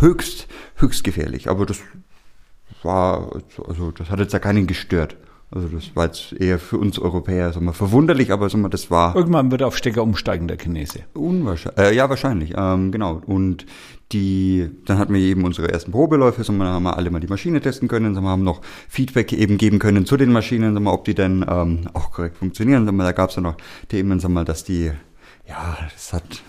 höchst, 0.00 0.48
höchst 0.76 1.04
gefährlich. 1.04 1.48
Aber 1.48 1.66
das 1.66 1.78
war, 2.82 3.40
also 3.66 3.92
das 3.92 4.10
hat 4.10 4.18
jetzt 4.18 4.32
ja 4.32 4.38
keinen 4.38 4.66
gestört. 4.66 5.16
Also 5.54 5.68
das 5.68 5.94
war 5.94 6.06
jetzt 6.06 6.32
eher 6.32 6.58
für 6.58 6.78
uns 6.78 6.98
Europäer 6.98 7.52
sag 7.52 7.62
mal, 7.62 7.72
verwunderlich, 7.72 8.32
aber 8.32 8.50
sag 8.50 8.60
mal, 8.60 8.68
das 8.68 8.90
war 8.90 9.14
Irgendwann 9.14 9.52
wird 9.52 9.60
er 9.60 9.68
auf 9.68 9.76
Stecker 9.76 10.02
umsteigen, 10.02 10.48
der 10.48 10.58
Chinese. 10.58 11.00
unwahrscheinlich. 11.14 11.78
Äh, 11.78 11.94
ja, 11.94 12.10
wahrscheinlich, 12.10 12.54
ähm, 12.56 12.90
genau. 12.90 13.22
Und 13.24 13.64
die, 14.10 14.68
dann 14.84 14.98
hatten 14.98 15.14
wir 15.14 15.20
eben 15.20 15.44
unsere 15.44 15.70
ersten 15.70 15.92
Probeläufe, 15.92 16.42
sag 16.42 16.56
mal, 16.56 16.64
dann 16.64 16.74
haben 16.74 16.82
wir 16.82 16.96
alle 16.96 17.10
mal 17.10 17.20
die 17.20 17.28
Maschine 17.28 17.60
testen 17.60 17.86
können, 17.86 18.14
sag 18.14 18.24
mal, 18.24 18.30
haben 18.30 18.42
noch 18.42 18.62
Feedback 18.88 19.32
eben 19.32 19.56
geben 19.56 19.78
können 19.78 20.06
zu 20.06 20.16
den 20.16 20.32
Maschinen, 20.32 20.74
sag 20.74 20.82
mal, 20.82 20.92
ob 20.92 21.04
die 21.04 21.14
denn 21.14 21.44
ähm, 21.48 21.88
auch 21.92 22.10
korrekt 22.10 22.36
funktionieren. 22.36 22.84
Sag 22.84 22.94
mal, 22.94 23.04
da 23.04 23.12
gab 23.12 23.28
es 23.28 23.36
dann 23.36 23.44
noch 23.44 23.56
Themen, 23.88 24.18
sag 24.18 24.30
mal, 24.30 24.44
dass 24.44 24.64
die, 24.64 24.90
ja, 25.46 25.78
das 25.92 26.12
hat 26.12 26.42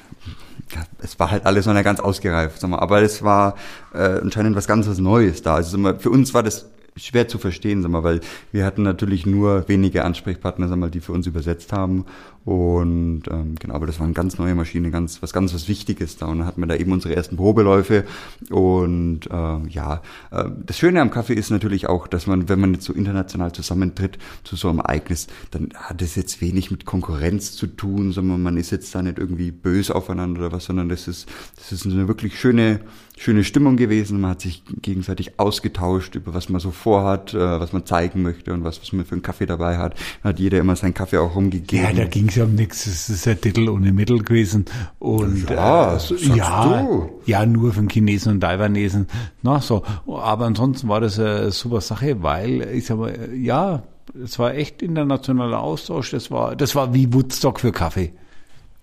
ja, 0.74 0.82
es 0.98 1.20
war 1.20 1.30
halt 1.30 1.46
alles 1.46 1.68
noch 1.68 1.74
nicht 1.74 1.84
ganz 1.84 2.00
ausgereift, 2.00 2.60
sag 2.60 2.72
mal, 2.72 2.80
aber 2.80 3.02
es 3.04 3.22
war 3.22 3.56
äh, 3.94 4.20
anscheinend 4.22 4.56
was 4.56 4.66
ganz 4.68 4.88
was 4.88 4.98
Neues 4.98 5.44
da. 5.44 5.56
Also 5.56 5.72
sag 5.72 5.80
mal, 5.80 6.00
für 6.00 6.10
uns 6.10 6.34
war 6.34 6.42
das 6.42 6.70
schwer 6.98 7.28
zu 7.28 7.38
verstehen, 7.38 7.82
sag 7.82 7.92
mal, 7.92 8.04
weil 8.04 8.22
wir 8.54 8.66
hatten 8.66 8.84
natürlich 8.84 9.26
nur 9.26 9.68
wenige 9.68 10.06
Ansprechpartner, 10.06 10.70
sag 10.70 10.78
mal, 10.78 10.90
die 10.90 11.02
für 11.02 11.12
uns 11.12 11.28
übersetzt 11.28 11.74
haben 11.74 12.06
und 12.46 13.24
ähm, 13.32 13.56
genau, 13.60 13.74
aber 13.74 13.88
das 13.88 14.00
war 14.00 14.06
eine 14.06 14.14
ganz 14.14 14.38
neue 14.38 14.54
Maschine, 14.54 14.92
ganz 14.92 15.24
was 15.24 15.34
ganz 15.34 15.54
was 15.56 15.68
Wichtiges 15.68 16.18
da 16.18 16.28
und 16.28 16.40
dann 16.40 16.48
hatten 16.48 16.62
wir 16.62 16.68
da 16.68 16.76
eben 16.76 16.92
unsere 16.92 17.16
ersten 17.16 17.38
Probeläufe 17.38 18.06
und 18.52 19.22
ähm, 19.32 19.68
ja, 19.68 20.04
äh, 20.30 20.46
das 20.64 20.78
Schöne 20.78 21.02
am 21.02 21.10
Kaffee 21.10 21.34
ist 21.34 21.50
natürlich 21.50 21.90
auch, 21.90 22.08
dass 22.08 22.28
man, 22.28 22.48
wenn 22.48 22.60
man 22.60 22.76
jetzt 22.76 22.86
so 22.86 22.94
international 22.94 23.52
zusammentritt 23.52 24.20
zu 24.44 24.56
so 24.56 24.70
einem 24.70 24.80
Ereignis, 24.80 25.26
dann 25.50 25.70
hat 25.76 26.04
es 26.04 26.16
jetzt 26.16 26.40
wenig 26.40 26.70
mit 26.70 26.86
Konkurrenz 26.86 27.54
zu 27.54 27.66
tun, 27.66 28.12
sondern 28.12 28.44
man 28.44 28.58
ist 28.58 28.70
jetzt 28.70 28.94
da 28.94 29.02
nicht 29.02 29.18
irgendwie 29.18 29.50
böse 29.52 29.96
aufeinander 29.96 30.42
oder 30.42 30.52
was, 30.52 30.66
sondern 30.66 30.90
das 30.90 31.08
ist 31.08 31.28
das 31.56 31.72
ist 31.72 31.86
eine 31.88 32.08
wirklich 32.08 32.40
schöne 32.40 32.82
schöne 33.18 33.44
Stimmung 33.44 33.78
gewesen. 33.78 34.20
Man 34.20 34.32
hat 34.32 34.42
sich 34.42 34.64
gegenseitig 34.82 35.40
ausgetauscht 35.40 36.16
über 36.16 36.34
was 36.34 36.50
man 36.50 36.60
so 36.60 36.72
vorhat, 36.72 37.34
äh, 37.34 37.38
was 37.38 37.74
man 37.74 37.86
zeigen 37.86 38.22
möchte 38.22 38.54
und 38.54 38.64
was, 38.64 38.82
was 38.82 38.92
man 38.94 39.06
für 39.06 39.14
einen 39.14 39.22
Kaffee 39.22 39.46
dabei 39.46 39.78
hat. 39.78 39.96
Dann 40.22 40.34
hat 40.34 40.40
jeder 40.40 40.60
immer 40.60 40.76
seinen 40.76 40.94
Kaffee 40.94 41.18
auch 41.18 41.36
rumgegeben. 41.36 41.86
Ja, 41.86 41.94
da 41.94 42.06
ging 42.06 42.30
ja 42.36 42.44
um 42.46 42.56
nichts. 42.56 42.86
Es 42.88 43.10
ist 43.10 43.28
ein 43.28 43.40
Titel 43.40 43.70
ohne 43.70 43.92
Mittel 43.92 44.24
gewesen. 44.24 44.66
Und 45.00 45.50
Ja, 45.50 45.96
äh, 45.96 46.00
sagst 46.00 46.26
ja, 46.36 46.82
du. 46.82 47.10
ja, 47.26 47.46
nur 47.46 47.74
von 47.74 47.90
Chinesen 47.90 48.34
und 48.34 48.42
Taiwanesen. 48.42 49.08
Na, 49.42 49.60
so. 49.60 49.84
Aber 50.08 50.46
ansonsten 50.46 50.88
war 50.88 51.02
das 51.02 51.20
eine 51.20 51.52
super 51.52 51.82
Sache, 51.82 52.22
weil 52.24 52.62
ich 52.74 52.86
sag 52.86 52.98
mal, 52.98 53.30
ja, 53.36 53.84
es 54.24 54.38
war 54.40 54.54
echt 54.54 54.82
internationaler 54.82 55.60
Austausch. 55.60 56.12
Das 56.12 56.32
war, 56.32 56.56
das 56.56 56.76
war 56.76 56.94
wie 56.94 57.14
Woodstock 57.14 57.60
für 57.60 57.72
Kaffee. 57.72 58.14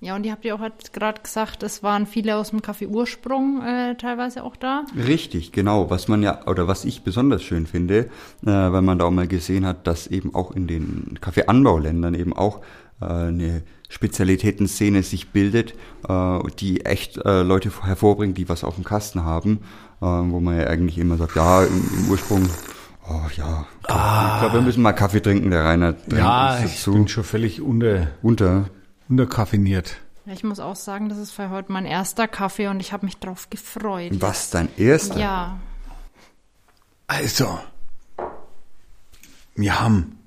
Ja, 0.01 0.17
und 0.17 0.27
ihr 0.27 0.33
habt 0.33 0.45
ja 0.45 0.57
auch 0.57 0.61
gerade 0.93 1.21
gesagt, 1.23 1.63
es 1.63 1.85
waren 1.85 2.07
viele 2.09 2.35
aus 2.37 2.51
dem 2.51 2.61
Kaffee 2.61 2.89
Ursprung 2.89 3.63
äh, 3.63 3.95
teilweise 3.95 4.43
auch 4.43 4.57
da. 4.57 4.85
Richtig, 4.97 5.53
genau. 5.53 5.91
Was 5.91 6.09
man 6.09 6.25
ja, 6.25 6.45
oder 6.49 6.67
was 6.67 6.85
ich 6.85 7.03
besonders 7.05 7.45
schön 7.45 7.69
finde, 7.69 8.11
äh, 8.45 8.47
weil 8.47 8.83
man 8.83 8.99
da 8.99 9.05
auch 9.05 9.13
mal 9.13 9.29
gesehen 9.29 9.65
hat, 9.65 9.87
dass 9.87 10.09
eben 10.09 10.35
auch 10.35 10.51
in 10.51 10.67
den 10.67 11.19
Kaffeeanbauländern 11.21 12.15
eben 12.15 12.33
auch 12.33 12.59
äh, 12.59 12.63
eine 13.03 13.63
Spezialitätenszene 13.89 15.03
sich 15.03 15.31
bildet, 15.31 15.75
äh, 16.09 16.39
die 16.59 16.85
echt 16.87 17.19
äh, 17.19 17.43
Leute 17.43 17.71
hervorbringt, 17.85 18.39
die 18.39 18.49
was 18.49 18.65
auf 18.65 18.77
dem 18.77 18.85
Kasten 18.85 19.25
haben, 19.25 19.61
äh, 20.01 20.07
wo 20.07 20.41
man 20.41 20.59
ja 20.59 20.67
eigentlich 20.67 20.99
immer 20.99 21.17
sagt, 21.19 21.37
ja, 21.37 21.63
im, 21.65 21.91
im 21.99 22.11
Ursprung, 22.11 22.49
oh 23.09 23.21
ja, 23.37 23.67
ich 23.81 23.87
glaube, 23.87 24.55
wir 24.55 24.63
müssen 24.63 24.83
mal 24.83 24.93
Kaffee 24.93 25.21
trinken, 25.21 25.51
der 25.51 25.65
Rainer 25.65 25.97
trinkt 25.99 26.13
Ja, 26.19 26.59
ich 26.65 26.73
dazu. 26.77 26.93
bin 26.93 27.09
schon 27.09 27.25
völlig 27.25 27.61
unter, 27.61 28.09
unter. 28.23 28.71
unterkaffiniert. 29.09 29.97
Ich 30.25 30.45
muss 30.45 30.61
auch 30.61 30.77
sagen, 30.77 31.09
das 31.09 31.19
ist 31.19 31.33
für 31.33 31.51
heute 31.51 31.73
mein 31.73 31.85
erster 31.85 32.29
Kaffee 32.29 32.69
und 32.69 32.79
ich 32.81 32.93
habe 32.93 33.05
mich 33.05 33.19
drauf 33.19 33.51
gefreut. 33.51 34.13
Was, 34.21 34.51
dein 34.51 34.69
erster? 34.77 35.19
Ja, 35.19 35.59
Also, 37.09 37.59
wir 39.55 39.81
haben 39.81 40.19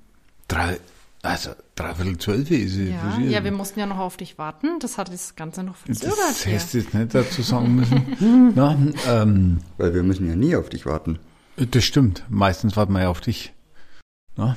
drei, 0.48 0.80
also 1.24 1.52
dreiviertel 1.76 2.18
zwölf 2.18 2.50
ist 2.52 2.76
es. 2.78 2.90
ja, 2.90 3.20
ja, 3.20 3.44
wir 3.44 3.52
mussten 3.52 3.80
ja 3.80 3.86
noch 3.86 3.98
auf 4.00 4.18
dich 4.18 4.38
warten. 4.38 4.80
Das 4.80 4.98
hat 4.98 5.12
das 5.12 5.36
Ganze 5.36 5.64
noch 5.64 5.76
verzögert. 5.76 6.16
Das 6.18 6.46
hättest 6.46 6.74
du 6.74 6.78
jetzt 6.80 6.94
nicht 6.94 7.14
dazu 7.16 7.42
sagen 7.42 7.76
müssen. 7.76 8.52
Na, 8.56 8.78
ähm, 9.08 9.60
Weil 9.78 9.94
wir 9.94 10.04
müssen 10.04 10.28
ja 10.28 10.36
nie 10.36 10.56
auf 10.56 10.70
dich 10.70 10.86
warten. 10.86 11.20
das 11.58 11.84
stimmt. 11.84 12.24
Meistens 12.30 12.76
warten 12.78 12.94
wir 12.94 13.02
ja 13.04 13.10
auf 13.10 13.22
dich. 13.22 13.54
Na? 14.38 14.56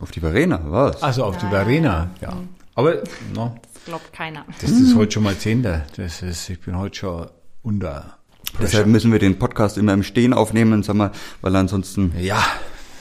Auf 0.00 0.10
die 0.10 0.20
Verena, 0.20 0.60
was? 0.64 1.02
Also 1.02 1.24
auf 1.24 1.36
die 1.38 1.44
Ja, 1.44 1.50
Verena, 1.50 2.10
ja. 2.20 2.36
Aber 2.74 3.02
na, 3.34 3.54
Das 3.74 3.84
glaubt 3.84 4.12
keiner. 4.12 4.44
das 4.60 4.70
ist 4.70 4.94
heute 4.96 5.12
schon 5.12 5.22
mal 5.24 5.36
Zehnter. 5.36 5.84
Das 5.96 6.22
ist, 6.22 6.48
ich 6.50 6.60
bin 6.60 6.76
heute 6.76 6.96
schon 6.98 7.26
unter. 7.62 8.18
Deshalb 8.60 8.86
müssen 8.86 9.12
wir 9.12 9.18
den 9.18 9.38
Podcast 9.38 9.76
immer 9.78 9.92
im 9.92 10.02
Stehen 10.02 10.32
aufnehmen, 10.32 10.82
sag 10.82 10.96
mal, 10.96 11.12
weil 11.42 11.54
ansonsten 11.54 12.12
Ja, 12.18 12.42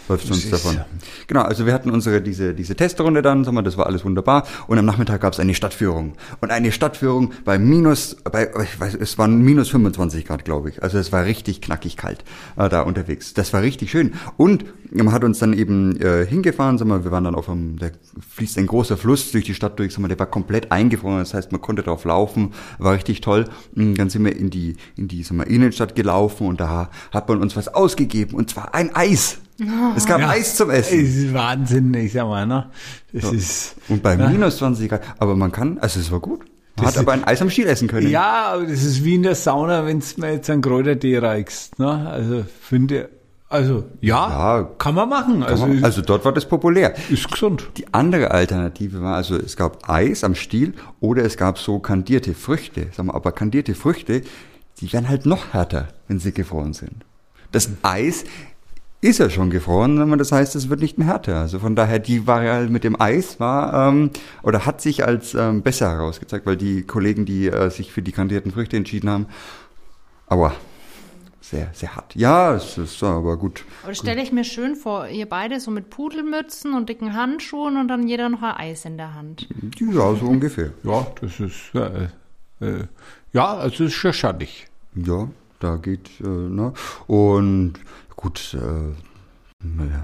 läuft 0.09 0.29
Das 0.29 0.37
uns 0.37 0.49
davon. 0.49 0.79
Genau, 1.27 1.41
also 1.41 1.65
wir 1.65 1.73
hatten 1.73 1.91
unsere 1.91 2.21
diese 2.21 2.53
diese 2.53 2.75
Testrunde 2.75 3.21
dann, 3.21 3.43
sag 3.43 3.53
mal, 3.53 3.61
das 3.61 3.77
war 3.77 3.85
alles 3.87 4.05
wunderbar 4.05 4.45
und 4.67 4.77
am 4.77 4.85
Nachmittag 4.85 5.21
gab 5.21 5.33
es 5.33 5.39
eine 5.39 5.53
Stadtführung 5.53 6.13
und 6.41 6.51
eine 6.51 6.71
Stadtführung 6.71 7.33
bei 7.45 7.57
minus 7.57 8.15
bei 8.23 8.49
ich 8.63 8.79
weiß 8.79 8.95
es 8.95 9.17
waren 9.17 9.41
minus 9.41 9.69
25 9.69 10.25
Grad, 10.25 10.45
glaube 10.45 10.69
ich. 10.69 10.83
Also 10.83 10.97
es 10.97 11.11
war 11.11 11.25
richtig 11.25 11.61
knackig 11.61 11.97
kalt 11.97 12.23
äh, 12.57 12.69
da 12.69 12.81
unterwegs. 12.81 13.33
Das 13.33 13.53
war 13.53 13.61
richtig 13.61 13.91
schön 13.91 14.13
und 14.37 14.65
man 14.91 15.11
hat 15.11 15.23
uns 15.23 15.39
dann 15.39 15.53
eben 15.53 15.95
äh, 16.01 16.25
hingefahren, 16.25 16.77
sag 16.77 16.87
mal, 16.87 17.03
wir 17.03 17.11
waren 17.11 17.23
dann 17.23 17.35
auf 17.35 17.49
einem 17.49 17.77
da 17.77 17.87
fließt 18.35 18.57
ein 18.57 18.67
großer 18.67 18.97
Fluss 18.97 19.31
durch 19.31 19.45
die 19.45 19.53
Stadt 19.53 19.77
durch, 19.79 19.93
sag 19.93 19.99
mal, 20.01 20.07
der 20.07 20.19
war 20.19 20.25
komplett 20.27 20.71
eingefroren, 20.71 21.19
das 21.19 21.33
heißt, 21.33 21.51
man 21.51 21.61
konnte 21.61 21.83
drauf 21.83 22.05
laufen, 22.05 22.53
war 22.79 22.93
richtig 22.93 23.21
toll. 23.21 23.45
Und 23.75 23.95
dann 23.95 24.09
sind 24.09 24.23
wir 24.25 24.35
in 24.35 24.49
die 24.49 24.75
in 24.95 25.07
die 25.07 25.23
sag 25.23 25.37
mal, 25.37 25.43
Innenstadt 25.43 25.95
gelaufen 25.95 26.47
und 26.47 26.59
da 26.59 26.89
hat 27.11 27.27
man 27.29 27.41
uns 27.41 27.55
was 27.55 27.67
ausgegeben 27.67 28.35
und 28.35 28.49
zwar 28.49 28.73
ein 28.73 28.95
Eis. 28.95 29.39
Es 29.95 30.05
gab 30.05 30.19
Ja. 30.21 30.29
Eis 30.29 30.55
zum 30.55 30.69
Essen. 30.69 30.99
es 30.99 31.15
ist 31.15 31.33
Wahnsinn, 31.33 31.93
ich 31.95 32.13
sag 32.13 32.27
mal, 32.27 32.45
ne? 32.45 32.69
Das 33.11 33.31
ist. 33.31 33.75
Und 33.89 34.03
bei 34.03 34.15
Ja. 34.15 34.29
minus 34.29 34.57
20 34.57 34.87
Grad, 34.89 35.01
aber 35.19 35.35
man 35.35 35.51
kann, 35.51 35.79
also 35.79 35.99
es 35.99 36.11
war 36.11 36.19
gut. 36.19 36.41
Man 36.75 36.85
Das 36.85 36.95
hat 36.95 36.97
aber 37.01 37.13
ein 37.13 37.23
Eis 37.23 37.41
am 37.41 37.49
Stiel 37.49 37.65
essen 37.65 37.87
können. 37.87 38.07
Ja, 38.07 38.51
aber 38.53 38.67
das 38.67 38.83
ist 38.83 39.03
wie 39.03 39.15
in 39.15 39.23
der 39.23 39.33
Sauna, 39.33 39.83
wenn 39.87 39.99
du 39.99 40.05
mir 40.21 40.33
jetzt 40.33 40.47
einen 40.51 40.61
Kräutertee 40.61 41.17
reichst. 41.17 41.79
Ne? 41.79 41.87
Also 41.89 42.45
finde, 42.61 43.09
also 43.49 43.85
ja, 44.01 44.29
Ja. 44.59 44.63
kann 44.77 44.95
man 44.95 45.07
machen. 45.09 45.43
Also, 45.43 45.65
Also, 45.65 45.83
also 45.85 46.01
dort 46.01 46.25
war 46.25 46.33
das 46.33 46.45
populär. 46.47 46.93
ist 47.09 47.29
gesund. 47.31 47.69
Die 47.77 47.93
andere 47.93 48.31
Alternative 48.31 49.01
war, 49.01 49.15
also 49.15 49.35
es 49.35 49.55
gab 49.55 49.89
Eis 49.89 50.23
am 50.23 50.35
Stiel 50.35 50.73
oder 50.99 51.23
es 51.23 51.37
gab 51.37 51.57
so 51.57 51.79
kandierte 51.79 52.33
Früchte. 52.33 52.87
Sag 52.95 53.05
mal, 53.05 53.15
aber 53.15 53.31
kandierte 53.31 53.73
Früchte, 53.75 54.21
die 54.79 54.91
werden 54.93 55.07
halt 55.09 55.25
noch 55.25 55.53
härter, 55.53 55.87
wenn 56.07 56.19
sie 56.19 56.31
gefroren 56.31 56.73
sind. 56.73 57.05
Das 57.51 57.69
Eis 57.83 58.25
ist 58.99 59.19
ja 59.19 59.29
schon 59.29 59.51
gefroren, 59.51 60.17
das 60.17 60.31
heißt, 60.31 60.55
es 60.55 60.69
wird 60.69 60.81
nicht 60.81 60.97
mehr 60.97 61.07
härter. 61.07 61.39
Also 61.39 61.59
von 61.59 61.75
daher, 61.75 61.99
die 61.99 62.25
Variante 62.27 62.71
mit 62.73 62.83
dem 62.83 62.99
Eis 62.99 63.39
war 63.39 63.89
ähm, 63.89 64.09
oder 64.43 64.65
hat 64.65 64.81
sich 64.81 65.05
als 65.05 65.35
ähm, 65.35 65.61
besser 65.61 65.89
herausgezeigt, 65.91 66.45
weil 66.45 66.57
die 66.57 66.81
Kollegen, 66.83 67.23
die 67.25 67.47
äh, 67.47 67.69
sich 67.69 67.91
für 67.91 68.01
die 68.01 68.11
kandierten 68.11 68.51
Früchte 68.51 68.75
entschieden 68.75 69.09
haben, 69.09 69.27
aber 70.27 70.53
sehr, 71.49 71.69
sehr 71.73 71.95
hart. 71.95 72.15
Ja, 72.15 72.55
es 72.55 72.77
ist 72.77 73.01
aber 73.03 73.37
gut. 73.37 73.63
Aber 73.81 73.91
das 73.91 73.99
stelle 73.99 74.21
ich 74.21 74.31
mir 74.31 74.43
schön 74.43 74.75
vor, 74.75 75.07
ihr 75.07 75.27
beide 75.27 75.59
so 75.59 75.71
mit 75.71 75.89
Pudelmützen 75.89 76.73
und 76.73 76.89
dicken 76.89 77.13
Handschuhen 77.13 77.77
und 77.77 77.87
dann 77.87 78.07
jeder 78.07 78.29
noch 78.29 78.41
ein 78.41 78.55
Eis 78.55 78.85
in 78.85 78.97
der 78.97 79.13
Hand. 79.13 79.47
Ja, 79.79 80.13
so 80.15 80.25
ungefähr. 80.25 80.71
Ja, 80.83 81.07
das 81.21 81.39
ist, 81.39 81.73
äh, 81.73 82.09
äh, 82.59 82.83
ja, 83.31 83.65
es 83.65 83.79
ist 83.79 83.93
schon 83.93 84.13
schattig. 84.13 84.67
Ja, 84.95 85.29
da 85.59 85.77
geht, 85.77 86.09
äh, 86.19 86.27
ne? 86.27 86.73
Und 87.07 87.75
gut, 88.15 88.53
äh, 88.53 88.93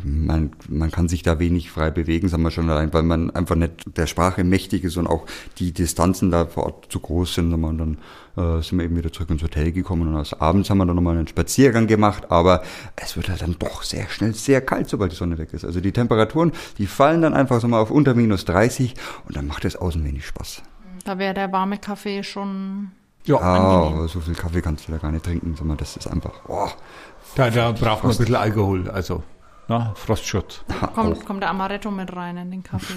man, 0.03 0.51
man 0.67 0.91
kann 0.91 1.07
sich 1.07 1.24
da 1.24 1.39
wenig 1.39 1.72
frei 1.72 1.91
bewegen, 1.91 2.27
sagen 2.27 2.43
wir 2.43 2.51
schon 2.51 2.69
allein, 2.69 2.93
weil 2.93 3.03
man 3.03 3.31
einfach 3.31 3.55
nicht 3.55 3.98
der 3.98 4.07
Sprache 4.07 4.43
mächtig 4.43 4.83
ist 4.83 4.98
und 4.98 5.07
auch 5.07 5.25
die 5.60 5.72
Distanzen 5.72 6.31
da 6.31 6.45
vor 6.45 6.63
Ort 6.63 6.91
zu 6.91 7.00
groß 7.00 7.36
sind. 7.36 7.53
Und 7.53 7.77
dann 7.77 7.98
äh, 8.36 8.62
sind 8.62 8.79
wir 8.79 8.86
eben 8.86 8.98
wieder 8.98 9.12
zurück 9.12 9.29
ins 9.29 9.43
Hotel 9.43 9.72
gekommen 9.72 10.07
und 10.07 10.15
als 10.15 10.33
abends 10.33 10.69
haben 10.69 10.79
wir 10.79 10.86
dann 10.86 10.95
nochmal 10.95 11.17
einen 11.17 11.27
Spaziergang 11.27 11.88
gemacht, 11.88 12.31
aber 12.31 12.63
es 12.95 13.15
wird 13.15 13.29
halt 13.29 13.41
dann 13.41 13.55
doch 13.60 13.83
sehr 13.83 14.07
schnell 14.10 14.33
sehr 14.33 14.62
kalt, 14.62 14.89
sobald 14.89 15.12
die 15.12 15.15
Sonne 15.15 15.38
weg 15.38 15.53
ist. 15.53 15.65
Also 15.65 15.81
die 15.81 15.91
Temperaturen, 15.91 16.51
die 16.77 16.88
fallen 16.88 17.22
dann 17.22 17.33
einfach 17.33 17.62
so 17.62 17.67
mal 17.67 17.79
auf 17.79 17.91
unter 17.91 18.15
minus 18.15 18.45
30 18.45 18.95
und 19.27 19.38
dann 19.38 19.48
macht 19.48 19.65
es 19.65 19.75
außen 19.75 20.03
wenig 20.03 20.25
Spaß. 20.25 20.63
Da 21.05 21.17
wäre 21.17 21.33
der 21.33 21.51
warme 21.51 21.77
Kaffee 21.77 22.24
schon. 22.24 22.91
Ja, 23.25 23.38
Ah, 23.38 23.88
aber 23.88 24.07
so 24.10 24.19
viel 24.19 24.36
Kaffee 24.36 24.62
kannst 24.62 24.88
du 24.88 24.91
da 24.91 24.98
gar 24.98 25.12
nicht 25.12 25.24
trinken, 25.24 25.55
mal, 25.65 25.77
das 25.77 25.95
ist 25.95 26.07
einfach, 26.07 26.33
oh, 26.50 26.67
da, 27.36 27.50
da 27.50 27.72
braucht 27.72 28.03
man 28.03 28.12
ein 28.12 28.17
bisschen 28.17 28.36
Alkohol, 28.36 28.89
also 28.89 29.24
na, 29.67 29.93
Frostschutz. 29.96 30.63
Kommt, 30.93 31.25
kommt 31.25 31.41
der 31.41 31.50
Amaretto 31.50 31.89
mit 31.89 32.13
rein 32.13 32.38
in 32.38 32.51
den 32.51 32.63
Kaffee. 32.63 32.93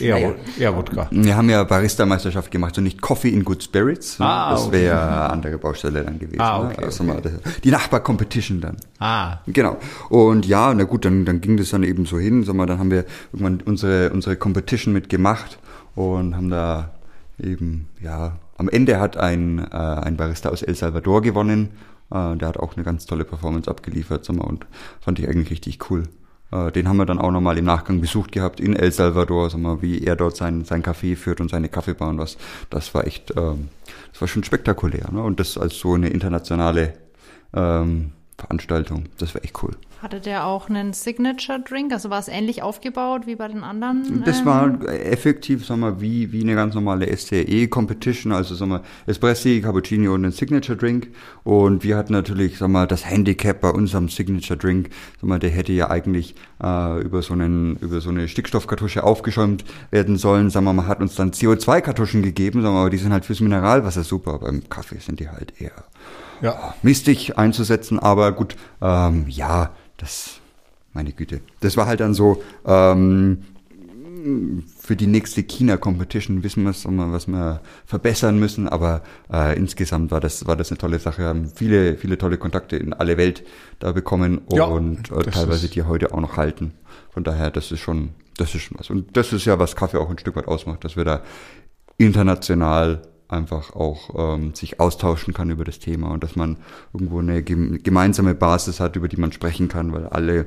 Ja, 0.00 0.16
eher, 0.16 0.34
eher 0.58 0.76
Wodka. 0.76 1.08
Wir 1.10 1.36
haben 1.36 1.50
ja 1.50 1.62
Barista-Meisterschaft 1.64 2.50
gemacht, 2.50 2.74
so 2.74 2.80
nicht 2.80 3.00
Coffee 3.00 3.28
in 3.28 3.44
Good 3.44 3.62
Spirits. 3.62 4.20
Ah, 4.20 4.52
das 4.52 4.66
okay. 4.66 4.72
wäre 4.72 5.02
eine 5.02 5.30
andere 5.30 5.58
Baustelle 5.58 6.04
dann 6.04 6.18
gewesen. 6.18 6.40
Ah, 6.40 6.60
ne? 6.60 6.70
okay, 6.70 6.84
Also 6.84 7.04
okay. 7.04 7.32
Die 7.64 7.70
Nachbar-Competition 7.70 8.60
dann. 8.60 8.76
Ah, 8.98 9.38
Genau. 9.46 9.76
Und 10.08 10.46
ja, 10.46 10.72
na 10.72 10.84
gut, 10.84 11.04
dann, 11.04 11.24
dann 11.24 11.40
ging 11.40 11.56
das 11.56 11.70
dann 11.70 11.82
eben 11.82 12.06
so 12.06 12.18
hin. 12.18 12.44
Sag 12.44 12.54
mal, 12.54 12.66
dann 12.66 12.78
haben 12.78 12.90
wir 12.90 13.04
irgendwann 13.32 13.60
unsere, 13.64 14.10
unsere 14.10 14.36
Competition 14.36 14.94
mitgemacht 14.94 15.58
und 15.94 16.34
haben 16.34 16.48
da 16.50 16.90
eben, 17.38 17.88
ja, 18.00 18.36
am 18.56 18.68
Ende 18.68 18.98
hat 18.98 19.16
ein, 19.16 19.58
äh, 19.58 19.76
ein 19.76 20.16
Barista 20.16 20.48
aus 20.48 20.62
El 20.62 20.74
Salvador 20.74 21.22
gewonnen. 21.22 21.70
Äh, 22.10 22.36
der 22.36 22.48
hat 22.48 22.58
auch 22.58 22.76
eine 22.76 22.84
ganz 22.84 23.06
tolle 23.06 23.24
Performance 23.24 23.70
abgeliefert, 23.70 24.24
sag 24.24 24.36
mal, 24.36 24.44
und 24.44 24.66
fand 25.00 25.18
ich 25.18 25.28
eigentlich 25.28 25.50
richtig 25.50 25.90
cool. 25.90 26.04
äh, 26.52 26.72
den 26.72 26.88
haben 26.88 26.96
wir 26.96 27.06
dann 27.06 27.18
auch 27.18 27.30
nochmal 27.30 27.58
im 27.58 27.64
Nachgang 27.66 28.00
besucht 28.00 28.32
gehabt 28.32 28.60
in 28.60 28.74
El 28.74 28.92
Salvador, 28.92 29.50
sag 29.50 29.60
mal, 29.60 29.82
wie 29.82 30.04
er 30.04 30.16
dort 30.16 30.36
sein, 30.36 30.64
sein 30.64 30.82
Café 30.82 31.16
führt 31.16 31.40
und 31.40 31.50
seine 31.50 31.68
Kaffeebar 31.68 32.08
und 32.08 32.18
was. 32.18 32.38
Das 32.70 32.94
war 32.94 33.06
echt, 33.06 33.32
ähm, 33.36 33.68
das 34.12 34.20
war 34.20 34.28
schon 34.28 34.44
spektakulär. 34.44 35.10
Ne? 35.12 35.22
Und 35.22 35.40
das 35.40 35.58
als 35.58 35.78
so 35.78 35.94
eine 35.94 36.08
internationale 36.08 36.94
ähm, 37.54 38.12
Veranstaltung, 38.38 39.06
das 39.18 39.34
war 39.34 39.42
echt 39.44 39.62
cool. 39.62 39.72
Hatte 40.00 40.20
der 40.20 40.46
auch 40.46 40.68
einen 40.68 40.92
Signature 40.92 41.58
Drink? 41.58 41.92
Also 41.92 42.08
war 42.08 42.20
es 42.20 42.28
ähnlich 42.28 42.62
aufgebaut 42.62 43.26
wie 43.26 43.34
bei 43.34 43.48
den 43.48 43.64
anderen? 43.64 44.22
Das 44.24 44.38
ähm, 44.38 44.46
war 44.46 44.88
effektiv, 44.88 45.66
sagen 45.66 45.80
wir, 45.80 46.00
wie, 46.00 46.30
wie 46.30 46.42
eine 46.42 46.54
ganz 46.54 46.76
normale 46.76 47.14
STE-Competition, 47.14 48.30
also 48.30 48.54
sagen 48.54 48.70
wir, 48.70 48.82
Espressi, 49.06 49.60
Cappuccino 49.60 50.14
und 50.14 50.24
ein 50.24 50.30
Signature 50.30 50.78
Drink. 50.78 51.08
Und 51.42 51.82
wir 51.82 51.96
hatten 51.96 52.12
natürlich, 52.12 52.58
sagen 52.58 52.72
wir, 52.72 52.86
das 52.86 53.04
Handicap 53.04 53.60
bei 53.60 53.70
unserem 53.70 54.08
Signature 54.08 54.56
Drink, 54.56 54.90
sagen 55.20 55.32
wir, 55.32 55.40
der 55.40 55.50
hätte 55.50 55.72
ja 55.72 55.90
eigentlich 55.90 56.36
äh, 56.62 57.00
über 57.02 57.22
so 57.22 57.32
einen, 57.32 57.74
über 57.78 58.00
so 58.00 58.10
eine 58.10 58.28
Stickstoffkartusche 58.28 59.02
aufgeschäumt 59.02 59.64
werden 59.90 60.16
sollen. 60.16 60.50
Sagen 60.50 60.66
wir, 60.66 60.74
man 60.74 60.86
hat 60.86 61.00
uns 61.00 61.16
dann 61.16 61.32
CO2-Kartuschen 61.32 62.22
gegeben, 62.22 62.62
sagen 62.62 62.76
wir, 62.76 62.80
aber 62.82 62.90
die 62.90 62.98
sind 62.98 63.12
halt 63.12 63.24
fürs 63.24 63.40
Mineralwasser 63.40 64.04
super. 64.04 64.38
Beim 64.38 64.68
Kaffee 64.68 65.00
sind 65.00 65.18
die 65.18 65.28
halt 65.28 65.60
eher 65.60 65.72
Ja. 66.40 66.74
mistig 66.82 67.38
einzusetzen, 67.38 67.98
aber 67.98 68.32
gut, 68.32 68.56
ähm, 68.80 69.26
ja, 69.28 69.70
das, 69.96 70.40
meine 70.92 71.12
Güte. 71.12 71.40
Das 71.60 71.76
war 71.76 71.86
halt 71.86 72.00
dann 72.00 72.14
so, 72.14 72.42
ähm, 72.66 73.44
für 74.78 74.96
die 74.96 75.06
nächste 75.06 75.42
China-Competition 75.42 76.42
wissen 76.42 76.64
wir, 76.64 76.72
was 77.12 77.28
wir 77.28 77.60
verbessern 77.86 78.38
müssen, 78.38 78.68
aber 78.68 79.02
äh, 79.32 79.56
insgesamt 79.56 80.10
war 80.10 80.20
das, 80.20 80.46
war 80.46 80.56
das 80.56 80.70
eine 80.70 80.78
tolle 80.78 80.98
Sache. 80.98 81.22
Wir 81.22 81.28
haben 81.28 81.50
viele, 81.54 81.96
viele 81.96 82.18
tolle 82.18 82.38
Kontakte 82.38 82.76
in 82.76 82.92
alle 82.92 83.16
Welt 83.16 83.44
da 83.78 83.92
bekommen 83.92 84.40
Ja, 84.52 84.64
und 84.64 85.10
äh, 85.10 85.22
teilweise 85.22 85.68
die 85.68 85.82
heute 85.82 86.12
auch 86.12 86.20
noch 86.20 86.36
halten. 86.36 86.72
Von 87.10 87.24
daher, 87.24 87.50
das 87.50 87.70
ist 87.70 87.80
schon, 87.80 88.10
das 88.36 88.54
ist 88.54 88.62
schon 88.62 88.78
was. 88.78 88.90
Und 88.90 89.16
das 89.16 89.32
ist 89.32 89.44
ja, 89.44 89.58
was 89.58 89.76
Kaffee 89.76 89.98
auch 89.98 90.10
ein 90.10 90.18
Stück 90.18 90.36
weit 90.36 90.48
ausmacht, 90.48 90.84
dass 90.84 90.96
wir 90.96 91.04
da 91.04 91.22
international 91.96 93.02
einfach 93.28 93.74
auch 93.74 94.36
ähm, 94.36 94.54
sich 94.54 94.80
austauschen 94.80 95.34
kann 95.34 95.50
über 95.50 95.64
das 95.64 95.78
Thema 95.78 96.10
und 96.10 96.24
dass 96.24 96.34
man 96.34 96.56
irgendwo 96.92 97.18
eine 97.18 97.42
gem 97.42 97.82
gemeinsame 97.82 98.34
Basis 98.34 98.80
hat, 98.80 98.96
über 98.96 99.08
die 99.08 99.18
man 99.18 99.32
sprechen 99.32 99.68
kann, 99.68 99.92
weil 99.92 100.06
alle 100.06 100.46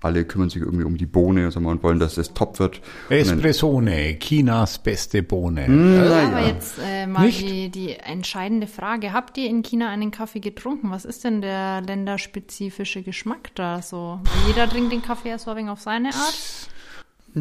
alle 0.00 0.24
kümmern 0.24 0.50
sich 0.50 0.62
irgendwie 0.62 0.84
um 0.84 0.96
die 0.96 1.06
Bohne 1.06 1.50
wir, 1.50 1.68
und 1.68 1.82
wollen, 1.82 1.98
dass 1.98 2.16
es 2.16 2.32
top 2.34 2.58
wird. 2.58 2.80
Espressone, 3.08 4.18
Chinas 4.18 4.78
beste 4.78 5.22
Bohne. 5.22 5.66
Ja, 5.66 6.28
aber 6.28 6.46
jetzt 6.46 6.78
äh, 6.82 7.06
mal 7.06 7.28
die, 7.30 7.70
die 7.70 7.92
entscheidende 7.92 8.66
Frage. 8.66 9.12
Habt 9.12 9.36
ihr 9.38 9.48
in 9.48 9.62
China 9.62 9.88
einen 9.88 10.10
Kaffee 10.10 10.40
getrunken? 10.40 10.90
Was 10.90 11.04
ist 11.04 11.24
denn 11.24 11.40
der 11.40 11.80
länderspezifische 11.80 13.02
Geschmack 13.02 13.50
da 13.54 13.82
so? 13.82 14.20
Jeder 14.46 14.68
trinkt 14.68 14.92
den 14.92 15.02
Kaffee 15.02 15.30
ja 15.30 15.38
so 15.38 15.50
auf 15.50 15.80
seine 15.80 16.08
Art. 16.08 16.70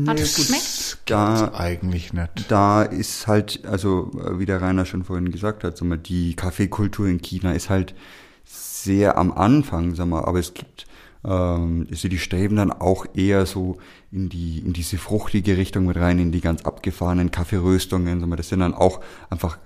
Hat 0.05 0.19
es 0.19 0.35
geschmeckt? 0.35 0.97
da, 1.05 1.53
Eigentlich 1.53 2.11
nicht. 2.11 2.51
da 2.51 2.81
ist 2.83 3.27
halt, 3.27 3.65
also 3.65 4.11
äh, 4.19 4.39
wie 4.39 4.45
der 4.45 4.61
Rainer 4.61 4.85
schon 4.85 5.03
vorhin 5.03 5.31
gesagt 5.31 5.63
hat, 5.63 5.77
sag 5.77 5.87
mal, 5.87 5.97
die 5.97 6.35
Kaffeekultur 6.35 7.07
in 7.07 7.21
China 7.21 7.53
ist 7.53 7.69
halt 7.69 7.95
sehr 8.43 9.17
am 9.17 9.31
Anfang, 9.31 9.95
sag 9.95 10.07
mal, 10.07 10.25
aber 10.25 10.39
es 10.39 10.53
gibt, 10.53 10.85
ähm, 11.23 11.87
also 11.89 12.09
die 12.09 12.19
streben 12.19 12.57
dann 12.57 12.71
auch 12.71 13.05
eher 13.13 13.45
so 13.45 13.77
in 14.11 14.27
die 14.27 14.59
in 14.59 14.73
diese 14.73 14.97
fruchtige 14.97 15.57
Richtung 15.57 15.85
mit 15.85 15.95
rein, 15.97 16.19
in 16.19 16.31
die 16.31 16.41
ganz 16.41 16.63
abgefahrenen 16.63 17.31
Kaffeeröstungen, 17.31 18.19
sag 18.19 18.27
mal, 18.27 18.35
das 18.35 18.49
sind 18.49 18.59
dann 18.59 18.73
auch 18.73 18.99
einfach 19.29 19.57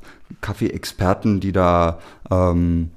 Kaffeeexperten, 0.41 1.39
die 1.39 1.51
da 1.51 1.99
ähm, 2.29 2.91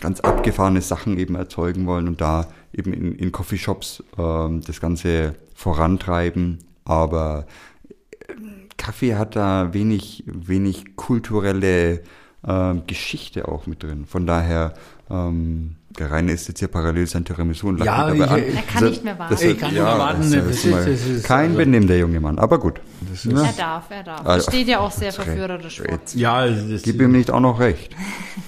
ganz 0.00 0.20
abgefahrene 0.20 0.80
Sachen 0.80 1.18
eben 1.18 1.34
erzeugen 1.34 1.86
wollen 1.86 2.06
und 2.08 2.20
da 2.20 2.46
eben 2.72 2.92
in, 2.92 3.14
in 3.14 3.32
Coffeeshops 3.32 4.02
ähm, 4.18 4.62
das 4.66 4.80
Ganze 4.80 5.34
vorantreiben. 5.54 6.58
Aber 6.84 7.46
äh, 8.28 8.34
Kaffee 8.76 9.14
hat 9.14 9.36
da 9.36 9.72
wenig, 9.72 10.24
wenig 10.26 10.96
kulturelle 10.96 12.02
ähm, 12.46 12.82
Geschichte 12.86 13.48
auch 13.48 13.66
mit 13.66 13.82
drin. 13.82 14.04
Von 14.06 14.26
daher, 14.26 14.74
ähm, 15.10 15.76
der 15.98 16.10
Rainer 16.10 16.32
ist 16.32 16.48
jetzt 16.48 16.58
hier 16.58 16.68
parallel 16.68 17.06
sein 17.06 17.24
Tiramisu 17.24 17.68
und 17.68 17.78
lacht 17.78 17.86
Ja, 17.86 18.12
ich- 18.14 18.22
an. 18.22 18.42
Er 18.42 18.62
kann 18.62 18.84
nicht 18.88 19.04
mehr 19.04 19.18
warten. 19.18 19.32
Das- 19.34 19.42
Ich 19.42 19.58
kann 19.58 19.70
nicht 19.72 19.82
mehr 19.82 19.98
warten, 19.98 20.20
das 20.22 20.30
das 20.32 20.46
ist 20.46 20.64
ist- 20.64 20.70
mal 20.70 20.84
das 20.86 21.06
ist- 21.06 21.24
kein 21.24 21.44
also- 21.50 21.56
Benehmen, 21.58 21.86
der 21.86 21.98
junge 21.98 22.18
Mann, 22.18 22.38
aber 22.38 22.58
gut. 22.58 22.80
Ja, 23.24 23.44
Er 23.44 23.52
darf, 23.52 23.90
er 23.90 24.02
darf. 24.02 24.26
Also, 24.26 24.46
Das 24.46 24.54
steht 24.54 24.68
ja 24.68 24.78
auch 24.80 24.90
sehr 24.90 25.12
verführerisch 25.12 25.82
vor. 25.82 25.98
Ja, 26.14 26.46
das 26.48 26.82
Gib 26.82 27.00
ihm 27.00 27.12
nicht 27.12 27.30
auch 27.30 27.40
noch 27.40 27.60
recht. 27.60 27.94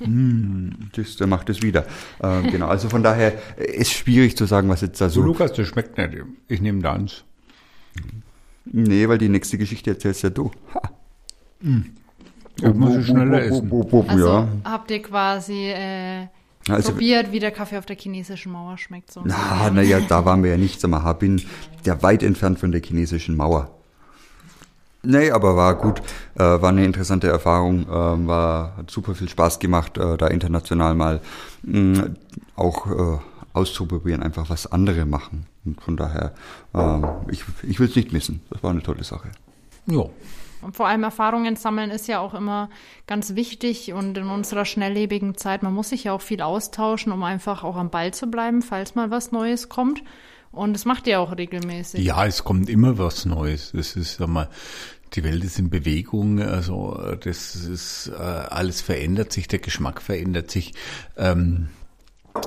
das, 0.97 1.17
der 1.17 1.27
macht 1.27 1.51
es 1.51 1.63
wieder. 1.63 1.85
Ähm, 2.23 2.51
genau, 2.51 2.67
also 2.69 2.89
von 2.89 3.03
daher 3.03 3.35
äh, 3.59 3.65
ist 3.77 3.93
schwierig 3.93 4.37
zu 4.37 4.47
sagen, 4.47 4.69
was 4.71 4.81
jetzt 4.81 5.01
da 5.01 5.09
So, 5.09 5.21
so. 5.21 5.27
Lukas, 5.27 5.53
das 5.53 5.69
schmeckt 5.69 5.99
nicht. 5.99 6.15
Ich 6.49 6.61
nehme 6.61 6.81
deins. 6.83 7.25
Nee, 8.65 9.07
weil 9.09 9.19
die 9.19 9.29
nächste 9.29 9.59
Geschichte 9.59 9.91
erzählst 9.91 10.23
ja 10.23 10.31
du. 10.31 10.51
Ha. 10.75 10.81
Ich 12.57 12.75
muss 12.75 12.95
es 12.95 13.07
schneller 13.07 13.43
essen. 13.43 13.71
Also 14.09 14.29
ja. 14.29 14.49
habt 14.65 14.91
ihr 14.91 15.03
quasi 15.03 15.71
äh, 15.71 16.27
Also, 16.69 16.93
probiert, 16.93 17.33
wie 17.33 17.41
der 17.41 17.51
Kaffee 17.51 17.79
auf 17.79 17.87
der 17.87 17.97
chinesischen 17.97 18.53
Mauer 18.53 18.79
schmeckt. 18.79 19.13
So 19.13 19.23
na, 19.25 19.71
na 19.73 19.83
ja, 19.83 20.01
da 20.01 20.25
waren 20.25 20.43
wir 20.43 20.51
ja 20.53 20.57
nicht, 20.57 20.81
sag 20.81 20.91
mal, 20.91 21.13
bin 21.15 21.43
ja 21.85 22.01
weit 22.03 22.23
entfernt 22.23 22.59
von 22.59 22.73
der 22.73 22.81
chinesischen 22.83 23.37
Mauer. 23.37 23.71
Nee, 25.03 25.31
aber 25.31 25.55
war 25.55 25.75
gut, 25.75 26.01
äh, 26.35 26.39
war 26.39 26.71
eine 26.71 26.85
interessante 26.85 27.29
Erfahrung, 27.29 27.87
ähm, 27.93 28.27
war, 28.27 28.77
hat 28.79 28.91
super 28.91 29.15
viel 29.15 29.29
Spaß 29.29 29.59
gemacht, 29.59 29.99
äh, 29.99 30.17
da 30.17 30.29
international 30.29 30.95
mal 30.95 31.21
mh, 31.63 32.07
auch 32.57 32.87
äh, 32.87 33.19
auszuprobieren, 33.53 34.23
einfach 34.23 34.49
was 34.49 34.67
andere 34.71 35.05
machen. 35.05 35.47
Und 35.67 35.81
von 35.83 35.97
daher, 35.97 36.33
ähm, 36.75 37.07
ich, 37.29 37.45
ich 37.63 37.79
will 37.81 37.89
es 37.89 37.97
nicht 37.97 38.13
missen. 38.13 38.41
Das 38.51 38.63
war 38.63 38.71
eine 38.71 38.83
tolle 38.83 39.05
Sache. 39.05 39.29
Ja. 39.87 40.05
Vor 40.73 40.89
allem 40.89 41.03
Erfahrungen 41.03 41.57
sammeln 41.57 41.91
ist 41.91 42.09
ja 42.09 42.21
auch 42.21 42.35
immer 42.35 42.71
ganz 43.07 43.35
wichtig 43.35 43.93
und 43.93 44.17
in 44.17 44.29
unserer 44.29 44.65
schnelllebigen 44.65 45.37
Zeit, 45.37 45.63
man 45.63 45.75
muss 45.75 45.91
sich 45.91 46.05
ja 46.05 46.13
auch 46.13 46.21
viel 46.21 46.43
austauschen, 46.43 47.13
um 47.13 47.23
einfach 47.23 47.65
auch 47.65 47.77
am 47.77 47.91
Ball 47.91 48.15
zu 48.15 48.29
bleiben, 48.29 48.63
falls 48.63 48.95
mal 48.95 49.11
was 49.11 49.33
Neues 49.33 49.69
kommt. 49.69 50.03
Und 50.53 50.73
das 50.73 50.85
macht 50.85 51.07
ihr 51.07 51.21
auch 51.21 51.37
regelmäßig. 51.37 52.05
Ja, 52.05 52.25
es 52.27 52.45
kommt 52.45 52.71
immer 52.71 52.97
was 52.97 53.25
Neues. 53.25 53.73
Das 53.75 53.97
ist, 53.97 54.17
sag 54.17 54.29
mal, 54.29 54.49
die 55.15 55.25
Welt 55.25 55.45
ist 55.45 55.59
in 55.59 55.71
Bewegung, 55.71 56.41
also 56.41 56.99
äh, 56.99 57.17
das 57.17 57.55
ist 57.55 58.09
äh, 58.09 58.21
alles 58.21 58.81
verändert 58.81 59.33
sich, 59.33 59.49
der 59.49 59.59
Geschmack 59.59 60.03
verändert 60.03 60.51
sich. 60.51 60.75
Ähm, 61.17 61.69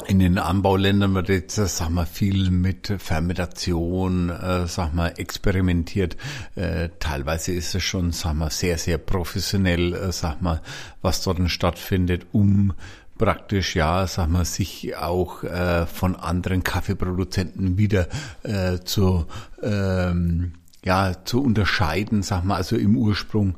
in 0.07 0.19
den 0.19 0.37
Anbauländern 0.37 1.13
wird 1.13 1.29
jetzt, 1.29 1.57
äh, 1.57 1.67
sag 1.67 1.89
mal, 1.89 2.05
viel 2.05 2.51
mit 2.51 2.93
Fermentation, 2.97 4.29
äh, 4.29 4.67
sag 4.67 4.93
mal, 4.93 5.13
experimentiert. 5.17 6.17
Äh, 6.55 6.89
teilweise 6.99 7.53
ist 7.53 7.73
es 7.73 7.83
schon, 7.83 8.11
sag 8.11 8.33
mal, 8.35 8.49
sehr, 8.49 8.77
sehr 8.77 8.97
professionell, 8.97 9.93
äh, 9.93 10.11
sag 10.11 10.41
mal, 10.41 10.61
was 11.01 11.23
dort 11.23 11.39
stattfindet, 11.49 12.27
um 12.31 12.73
praktisch, 13.17 13.75
ja, 13.75 14.07
sag 14.07 14.29
mal, 14.29 14.45
sich 14.45 14.95
auch 14.97 15.43
äh, 15.43 15.85
von 15.85 16.15
anderen 16.15 16.63
Kaffeeproduzenten 16.63 17.77
wieder 17.77 18.07
äh, 18.43 18.79
zu, 18.83 19.25
ähm, 19.63 20.53
ja, 20.83 21.13
zu 21.23 21.41
unterscheiden, 21.41 22.23
sag 22.23 22.43
mal, 22.43 22.55
also 22.55 22.75
im 22.75 22.97
Ursprung. 22.97 23.55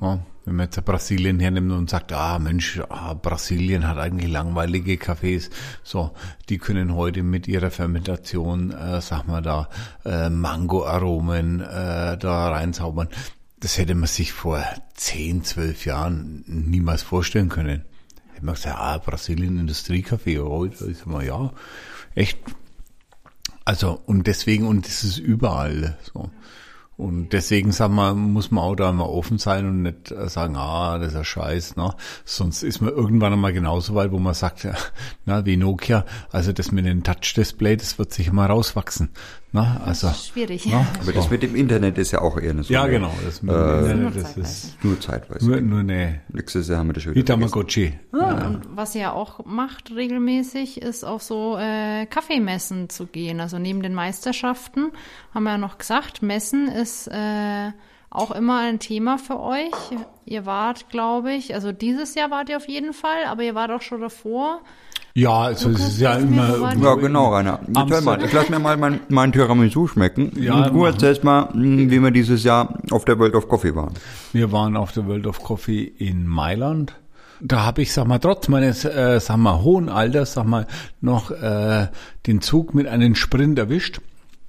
Ja, 0.00 0.20
wenn 0.50 0.56
man 0.56 0.66
jetzt 0.66 0.84
Brasilien 0.84 1.38
hernimmt 1.38 1.70
und 1.70 1.88
sagt, 1.88 2.12
ah 2.12 2.40
Mensch, 2.40 2.80
ah, 2.88 3.14
Brasilien 3.14 3.86
hat 3.86 3.98
eigentlich 3.98 4.32
langweilige 4.32 4.96
Kaffees, 4.96 5.48
so, 5.84 6.10
die 6.48 6.58
können 6.58 6.96
heute 6.96 7.22
mit 7.22 7.46
ihrer 7.46 7.70
Fermentation, 7.70 8.72
äh, 8.72 9.00
sag 9.00 9.28
mal 9.28 9.42
da, 9.42 9.68
äh, 10.04 10.28
Mangoaromen 10.28 11.60
äh, 11.60 12.18
da 12.18 12.48
reinzaubern. 12.50 13.06
Das 13.60 13.78
hätte 13.78 13.94
man 13.94 14.08
sich 14.08 14.32
vor 14.32 14.64
10, 14.94 15.44
12 15.44 15.86
Jahren 15.86 16.42
niemals 16.48 17.04
vorstellen 17.04 17.48
können. 17.48 17.84
Hätte 18.32 18.44
man 18.44 18.56
gesagt, 18.56 18.76
ah, 18.76 18.98
Brasilien 18.98 19.56
Industriekaffee, 19.56 20.40
heute 20.40 20.84
ist 20.86 21.06
mal 21.06 21.24
ja, 21.24 21.52
echt. 22.16 22.38
Also, 23.64 24.00
und 24.04 24.26
deswegen, 24.26 24.66
und 24.66 24.84
das 24.84 25.04
ist 25.04 25.18
überall 25.18 25.96
so. 26.12 26.28
Und 27.00 27.32
deswegen 27.32 27.72
sagen 27.72 27.94
wir, 27.94 28.12
muss 28.12 28.50
man 28.50 28.62
auch 28.62 28.74
da 28.74 28.92
mal 28.92 29.04
offen 29.04 29.38
sein 29.38 29.64
und 29.64 29.80
nicht 29.80 30.08
sagen, 30.26 30.54
ah, 30.56 30.98
das 30.98 31.08
ist 31.08 31.14
ja 31.14 31.24
scheiß, 31.24 31.76
ne? 31.76 31.94
Sonst 32.26 32.62
ist 32.62 32.82
man 32.82 32.90
irgendwann 32.90 33.32
einmal 33.32 33.54
genauso 33.54 33.94
weit, 33.94 34.12
wo 34.12 34.18
man 34.18 34.34
sagt, 34.34 34.64
ja, 34.64 34.74
na, 35.24 35.46
wie 35.46 35.56
Nokia, 35.56 36.04
also 36.30 36.52
das 36.52 36.72
mit 36.72 36.84
dem 36.84 37.02
Touch-Display, 37.02 37.78
das 37.78 37.98
wird 37.98 38.12
sich 38.12 38.26
immer 38.26 38.44
rauswachsen. 38.44 39.08
Ne? 39.52 39.80
Also, 39.84 40.06
Das 40.06 40.18
ist 40.18 40.28
schwierig. 40.28 40.64
ne? 40.66 40.86
Aber 41.02 41.12
das 41.12 41.28
mit 41.28 41.42
dem 41.42 41.56
Internet 41.56 41.98
ist 41.98 42.12
ja 42.12 42.20
auch 42.20 42.38
eher 42.38 42.50
eine 42.50 42.62
so 42.62 42.72
ja, 42.72 42.86
genau, 42.86 43.12
das 43.24 43.42
mit 43.42 43.52
Äh, 43.52 43.58
dem 43.58 43.78
Internet, 43.80 44.00
Nur 44.02 44.10
das 44.12 44.22
zeitweise. 44.22 44.40
ist 44.66 44.84
Nur 44.84 45.00
zeitweise. 45.00 45.46
nur, 45.50 45.60
nur 45.60 45.80
eine, 45.80 46.20
Nächstes 46.28 46.68
Jahr 46.68 46.78
haben 46.78 46.88
wir 46.88 46.92
das 46.92 47.02
schon 47.02 47.14
wie 47.14 47.16
wieder 47.16 47.34
vergessen. 47.34 47.52
Tamagotchi. 47.52 47.98
Ja, 48.12 48.46
und 48.46 48.62
was 48.76 48.94
ihr 48.94 49.12
auch 49.12 49.44
macht 49.46 49.90
regelmäßig, 49.94 50.80
ist 50.82 51.04
auf 51.04 51.22
so 51.22 51.56
äh, 51.58 52.06
Kaffeemessen 52.06 52.88
zu 52.90 53.06
gehen. 53.06 53.40
Also 53.40 53.58
neben 53.58 53.82
den 53.82 53.94
Meisterschaften 53.94 54.92
haben 55.34 55.42
wir 55.44 55.50
ja 55.50 55.58
noch 55.58 55.78
gesagt, 55.78 56.22
Messen 56.22 56.68
ist 56.68 57.08
äh, 57.08 57.72
auch 58.08 58.30
immer 58.30 58.58
ein 58.60 58.78
Thema 58.78 59.18
für 59.18 59.40
euch. 59.40 59.70
Ihr 60.26 60.46
wart, 60.46 60.88
glaube 60.90 61.32
ich, 61.32 61.54
also 61.54 61.72
dieses 61.72 62.14
Jahr 62.14 62.30
wart 62.30 62.48
ihr 62.48 62.56
auf 62.56 62.68
jeden 62.68 62.92
Fall, 62.92 63.24
aber 63.26 63.42
ihr 63.42 63.54
wart 63.56 63.70
auch 63.72 63.82
schon 63.82 64.00
davor 64.00 64.60
Ja, 65.14 65.40
also 65.40 65.70
es 65.70 65.80
ist 65.80 66.00
ja 66.00 66.14
immer. 66.14 66.72
Ja, 66.80 66.94
genau, 66.94 67.34
Rainer. 67.34 67.60
Amsterdam. 67.74 68.04
mal, 68.04 68.24
ich 68.24 68.32
lass 68.32 68.48
mir 68.48 68.58
mal 68.58 68.76
mein, 68.76 69.00
mein 69.08 69.32
Tiramisu 69.32 69.88
schmecken. 69.88 70.30
Ja, 70.36 70.54
Und 70.66 70.72
du 70.74 70.84
erzählst 70.84 71.24
mal, 71.24 71.48
mh, 71.52 71.90
wie 71.90 71.98
wir 72.00 72.10
dieses 72.10 72.44
Jahr 72.44 72.78
auf 72.90 73.04
der 73.04 73.18
World 73.18 73.34
of 73.34 73.48
Coffee 73.48 73.74
waren. 73.74 73.94
Wir 74.32 74.52
waren 74.52 74.76
auf 74.76 74.92
der 74.92 75.06
World 75.06 75.26
of 75.26 75.42
Coffee 75.42 75.82
in 75.82 76.26
Mailand. 76.26 76.94
Da 77.40 77.64
habe 77.64 77.82
ich, 77.82 77.92
sag 77.92 78.06
mal, 78.06 78.18
trotz 78.18 78.48
meines, 78.48 78.84
äh, 78.84 79.18
sag 79.18 79.38
mal, 79.38 79.62
hohen 79.62 79.88
Alters, 79.88 80.34
sag 80.34 80.44
mal, 80.44 80.66
noch 81.00 81.30
äh, 81.30 81.88
den 82.26 82.40
Zug 82.42 82.74
mit 82.74 82.86
einem 82.86 83.14
Sprint 83.14 83.58
erwischt. 83.58 84.00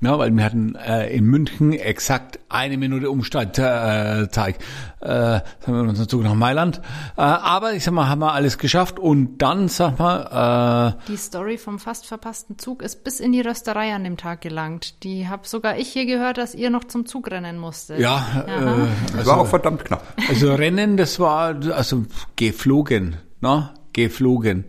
Ja, 0.03 0.17
weil 0.17 0.31
wir 0.35 0.43
hatten 0.43 0.73
äh, 0.75 1.15
in 1.15 1.25
München 1.25 1.73
exakt 1.73 2.39
eine 2.49 2.75
Minute 2.77 3.11
Umsteigzeit. 3.11 4.57
Äh, 4.99 5.05
äh, 5.05 5.07
haben 5.07 5.43
wir 5.67 5.81
unseren 5.81 6.09
Zug 6.09 6.23
nach 6.23 6.33
Mailand. 6.33 6.81
Äh, 7.17 7.21
aber 7.21 7.73
ich 7.73 7.83
sag 7.83 7.93
mal, 7.93 8.09
haben 8.09 8.19
wir 8.21 8.33
alles 8.33 8.57
geschafft 8.57 8.97
und 8.97 9.37
dann, 9.37 9.67
sag 9.67 9.99
mal, 9.99 10.95
äh, 10.97 11.05
Die 11.11 11.17
Story 11.17 11.59
vom 11.59 11.77
fast 11.77 12.07
verpassten 12.07 12.57
Zug 12.57 12.81
ist 12.81 13.03
bis 13.03 13.19
in 13.19 13.31
die 13.31 13.41
Rösterei 13.41 13.93
an 13.93 14.03
dem 14.03 14.17
Tag 14.17 14.41
gelangt. 14.41 15.03
Die 15.03 15.27
hab 15.29 15.45
sogar 15.45 15.77
ich 15.77 15.89
hier 15.89 16.07
gehört, 16.07 16.39
dass 16.39 16.55
ihr 16.55 16.71
noch 16.71 16.85
zum 16.85 17.05
Zug 17.05 17.29
rennen 17.29 17.59
musstet. 17.59 17.99
ja, 17.99 18.15
Aha. 18.47 18.83
äh, 18.85 18.87
Das 19.17 19.27
war 19.27 19.37
auch 19.39 19.47
verdammt 19.47 19.85
knapp. 19.85 20.03
Also 20.27 20.51
Rennen, 20.55 20.97
das 20.97 21.19
war 21.19 21.55
also 21.75 22.05
geflogen, 22.37 23.17
ne? 23.39 23.69
Geflogen. 23.93 24.65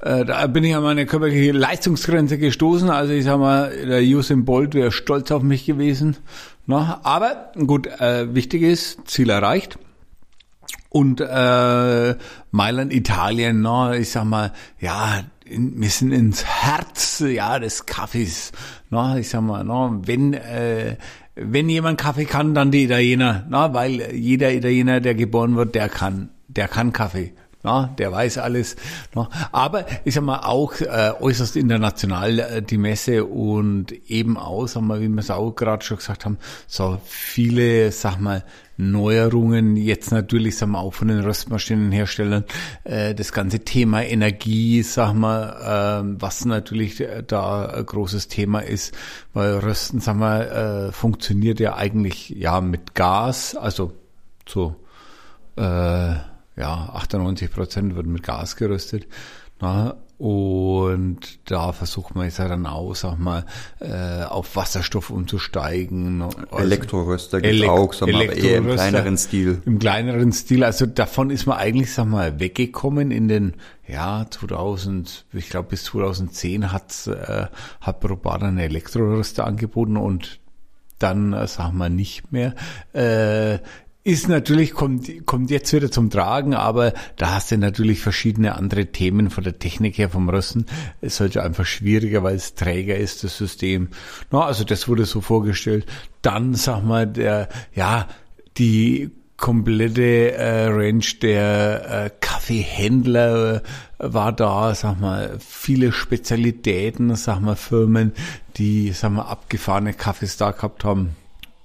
Äh, 0.00 0.24
da 0.24 0.46
bin 0.46 0.64
ich 0.64 0.74
an 0.74 0.82
meine 0.82 1.06
körperliche 1.06 1.52
Leistungsgrenze 1.52 2.38
gestoßen. 2.38 2.90
Also 2.90 3.12
ich 3.12 3.24
sag 3.24 3.38
mal, 3.38 3.70
der 3.70 4.02
Usain 4.02 4.44
Bolt 4.44 4.74
wäre 4.74 4.92
stolz 4.92 5.30
auf 5.30 5.42
mich 5.42 5.66
gewesen. 5.66 6.16
Ne? 6.66 6.98
Aber 7.02 7.52
gut, 7.66 7.86
äh, 7.86 8.34
wichtig 8.34 8.62
ist, 8.62 9.08
Ziel 9.08 9.30
erreicht. 9.30 9.78
Und 10.88 11.20
äh, 11.20 12.16
Mailand, 12.50 12.92
Italien, 12.92 13.60
ne, 13.60 13.98
ich 13.98 14.10
sag 14.10 14.24
mal, 14.24 14.52
ja, 14.80 15.20
in, 15.44 15.80
wir 15.80 15.88
sind 15.88 16.10
ins 16.10 16.44
Herz 16.44 17.20
ja 17.20 17.60
des 17.60 17.86
Kaffees. 17.86 18.50
Ne, 18.90 19.18
ich 19.20 19.28
sag 19.28 19.42
mal, 19.42 19.62
ne, 19.62 20.00
wenn 20.04 20.34
äh, 20.34 20.96
wenn 21.36 21.68
jemand 21.68 21.98
Kaffee 21.98 22.24
kann, 22.24 22.54
dann 22.54 22.72
die 22.72 22.84
Italiener, 22.84 23.46
ne, 23.48 23.68
weil 23.72 24.14
jeder 24.14 24.52
Italiener, 24.52 25.00
der 25.00 25.14
geboren 25.14 25.54
wird, 25.54 25.76
der 25.76 25.88
kann, 25.88 26.30
der 26.48 26.66
kann 26.66 26.92
Kaffee. 26.92 27.32
Na, 27.62 27.94
der 27.98 28.10
weiß 28.10 28.38
alles. 28.38 28.76
Na. 29.14 29.28
Aber 29.52 29.84
ich 30.04 30.14
sag 30.14 30.24
mal 30.24 30.40
auch 30.40 30.80
äh, 30.80 31.12
äußerst 31.20 31.56
international 31.56 32.38
äh, 32.38 32.62
die 32.62 32.78
Messe 32.78 33.26
und 33.26 33.92
eben 34.08 34.38
auch, 34.38 34.66
sag 34.66 34.82
mal, 34.82 35.00
wie 35.00 35.08
wir 35.08 35.18
es 35.18 35.30
auch 35.30 35.52
gerade 35.52 35.84
schon 35.84 35.98
gesagt 35.98 36.24
haben, 36.24 36.38
so 36.66 36.98
viele, 37.04 37.92
sag 37.92 38.18
mal, 38.18 38.44
Neuerungen 38.78 39.76
jetzt 39.76 40.10
natürlich, 40.10 40.56
sag 40.56 40.70
mal, 40.70 40.78
auch 40.78 40.94
von 40.94 41.08
den 41.08 41.20
Röstmaschinenherstellern, 41.20 42.44
äh, 42.84 43.14
das 43.14 43.32
ganze 43.32 43.60
Thema 43.60 44.02
Energie, 44.04 44.82
sag 44.82 45.12
mal, 45.12 46.02
äh, 46.02 46.16
was 46.18 46.46
natürlich 46.46 46.98
äh, 47.00 47.22
da 47.26 47.66
ein 47.66 47.84
großes 47.84 48.28
Thema 48.28 48.60
ist, 48.60 48.94
weil 49.34 49.58
Rösten, 49.58 50.00
sag 50.00 50.16
mal, 50.16 50.88
äh, 50.88 50.92
funktioniert 50.92 51.60
ja 51.60 51.76
eigentlich 51.76 52.30
ja 52.30 52.62
mit 52.62 52.94
Gas, 52.94 53.54
also 53.54 53.92
so 54.48 54.76
äh, 55.56 56.14
ja, 56.56 56.90
98 56.94 57.50
Prozent 57.50 57.94
wird 57.96 58.06
mit 58.06 58.22
Gas 58.22 58.56
geröstet. 58.56 59.06
Na, 59.60 59.96
und 60.20 61.38
da 61.50 61.72
versucht 61.72 62.14
man 62.14 62.26
jetzt 62.26 62.38
ja 62.38 62.46
dann 62.48 62.66
auch, 62.66 62.94
sag 62.94 63.18
mal, 63.18 63.46
äh, 63.78 64.22
auf 64.24 64.54
Wasserstoff 64.54 65.08
umzusteigen. 65.08 66.20
Also 66.20 66.58
Elektroröster 66.58 67.40
gibt's 67.40 67.56
Elek- 67.62 67.70
auch, 67.70 67.92
sagen 67.94 68.12
wir, 68.12 68.24
aber 68.24 68.36
eher 68.36 68.58
im 68.58 68.68
kleineren 68.70 69.16
Stil. 69.16 69.62
Im 69.64 69.78
kleineren 69.78 70.32
Stil. 70.32 70.62
Also 70.64 70.84
davon 70.84 71.30
ist 71.30 71.46
man 71.46 71.56
eigentlich, 71.56 71.94
sag 71.94 72.04
mal, 72.06 72.38
weggekommen 72.38 73.10
in 73.10 73.28
den, 73.28 73.54
ja, 73.88 74.26
2000, 74.28 75.24
ich 75.32 75.48
glaube 75.48 75.70
bis 75.70 75.84
2010 75.84 76.70
hat's, 76.70 77.06
äh, 77.06 77.46
hat 77.80 78.00
Probar 78.00 78.42
einen 78.42 78.58
Elektroröster 78.58 79.46
angeboten 79.46 79.96
und 79.96 80.38
dann, 80.98 81.32
äh, 81.32 81.46
sag 81.46 81.72
mal, 81.72 81.88
nicht 81.88 82.30
mehr. 82.30 82.54
Äh, 82.92 83.60
ist 84.02 84.28
natürlich, 84.28 84.72
kommt, 84.72 85.26
kommt 85.26 85.50
jetzt 85.50 85.72
wieder 85.74 85.90
zum 85.90 86.08
Tragen, 86.08 86.54
aber 86.54 86.94
da 87.16 87.34
hast 87.34 87.50
du 87.50 87.58
natürlich 87.58 88.00
verschiedene 88.00 88.54
andere 88.54 88.86
Themen 88.86 89.28
von 89.28 89.44
der 89.44 89.58
Technik 89.58 89.98
her 89.98 90.08
vom 90.08 90.28
Rösten. 90.28 90.64
Es 91.02 91.20
wird 91.20 91.34
ja 91.34 91.42
einfach 91.42 91.66
schwieriger, 91.66 92.22
weil 92.22 92.36
es 92.36 92.54
träger 92.54 92.96
ist, 92.96 93.24
das 93.24 93.36
System. 93.36 93.88
Na, 94.30 94.44
also 94.44 94.64
das 94.64 94.88
wurde 94.88 95.04
so 95.04 95.20
vorgestellt. 95.20 95.84
Dann, 96.22 96.54
sag 96.54 96.82
mal, 96.82 97.06
der, 97.06 97.48
ja, 97.74 98.08
die 98.56 99.10
komplette 99.36 100.32
äh, 100.32 100.66
Range 100.66 101.04
der 101.22 102.04
äh, 102.06 102.10
Kaffeehändler 102.20 103.56
äh, 103.56 103.60
war 103.98 104.32
da, 104.32 104.74
sag 104.74 104.98
mal, 105.00 105.38
viele 105.40 105.92
Spezialitäten, 105.92 107.14
sag 107.16 107.40
mal, 107.40 107.56
Firmen, 107.56 108.12
die, 108.56 108.92
sag 108.92 109.12
mal, 109.12 109.22
abgefahrene 109.22 109.92
Kaffees 109.92 110.38
da 110.38 110.52
gehabt 110.52 110.84
haben 110.84 111.16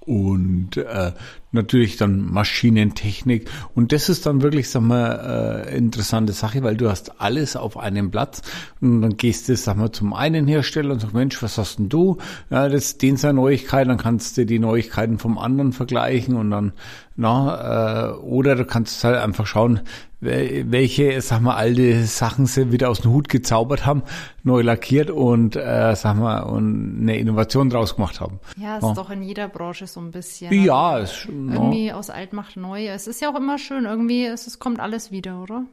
und 0.06 0.76
äh, 0.76 1.12
natürlich 1.52 1.96
dann 1.96 2.20
Maschinentechnik 2.20 3.50
und 3.74 3.92
das 3.92 4.08
ist 4.08 4.26
dann 4.26 4.42
wirklich 4.42 4.70
sag 4.70 4.82
mal 4.82 5.64
äh, 5.66 5.76
interessante 5.76 6.32
Sache, 6.32 6.62
weil 6.62 6.76
du 6.76 6.88
hast 6.88 7.20
alles 7.20 7.56
auf 7.56 7.76
einem 7.76 8.10
Platz 8.10 8.42
und 8.80 9.02
dann 9.02 9.16
gehst 9.16 9.48
du 9.48 9.56
sag 9.56 9.76
mal 9.76 9.90
zum 9.90 10.14
einen 10.14 10.46
Hersteller 10.46 10.92
und 10.92 11.00
sagst 11.00 11.14
Mensch, 11.14 11.42
was 11.42 11.58
hast 11.58 11.78
denn 11.78 11.88
du? 11.88 12.18
Ja, 12.50 12.68
das 12.68 12.98
den 12.98 13.16
seine 13.16 13.34
Neuigkeiten, 13.34 13.88
dann 13.88 13.98
kannst 13.98 14.36
du 14.38 14.46
die 14.46 14.58
Neuigkeiten 14.58 15.18
vom 15.18 15.38
anderen 15.38 15.72
vergleichen 15.72 16.36
und 16.36 16.50
dann 16.50 16.72
na 17.16 18.10
äh, 18.10 18.12
oder 18.18 18.54
du 18.54 18.64
kannst 18.64 19.02
halt 19.02 19.16
einfach 19.16 19.46
schauen, 19.46 19.80
welche 20.20 21.20
sag 21.20 21.40
mal 21.42 21.54
alte 21.56 22.04
Sachen 22.04 22.46
sie 22.46 22.72
wieder 22.72 22.88
aus 22.88 23.00
dem 23.00 23.12
Hut 23.12 23.28
gezaubert 23.28 23.84
haben, 23.84 24.02
neu 24.42 24.62
lackiert 24.62 25.10
und 25.10 25.56
äh, 25.56 25.94
sag 25.94 26.16
mal 26.16 26.40
und 26.40 26.98
eine 27.02 27.18
Innovation 27.18 27.68
draus 27.70 27.96
gemacht 27.96 28.20
haben. 28.20 28.40
Ja, 28.56 28.76
ist 28.78 28.82
Ja. 28.84 28.94
doch 28.94 29.10
in 29.10 29.22
jeder 29.22 29.48
Branche 29.48 29.86
so 29.86 30.00
ein 30.00 30.10
bisschen. 30.10 30.52
Ja, 30.64 30.98
ist, 30.98 31.24
ja. 31.26 31.30
Irgendwie 31.30 31.92
aus 31.92 32.08
alt 32.10 32.32
macht 32.32 32.56
neu. 32.56 32.86
Es 32.88 33.06
ist 33.06 33.20
ja 33.20 33.30
auch 33.30 33.36
immer 33.36 33.58
schön, 33.58 33.84
irgendwie, 33.84 34.24
es, 34.24 34.46
es 34.46 34.58
kommt 34.58 34.80
alles 34.80 35.10
wieder, 35.10 35.42
oder? 35.42 35.64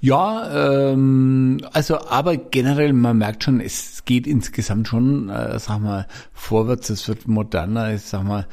Ja, 0.00 0.90
ähm, 0.92 1.60
also 1.72 1.98
aber 2.08 2.38
generell, 2.38 2.94
man 2.94 3.18
merkt 3.18 3.44
schon, 3.44 3.60
es 3.60 4.06
geht 4.06 4.26
insgesamt 4.26 4.88
schon, 4.88 5.28
äh, 5.28 5.58
sag 5.58 5.80
mal, 5.80 6.06
vorwärts, 6.32 6.88
es 6.88 7.06
wird 7.08 7.28
moderner, 7.28 7.92
ich 7.92 8.00
sag 8.00 8.24
mal, 8.24 8.46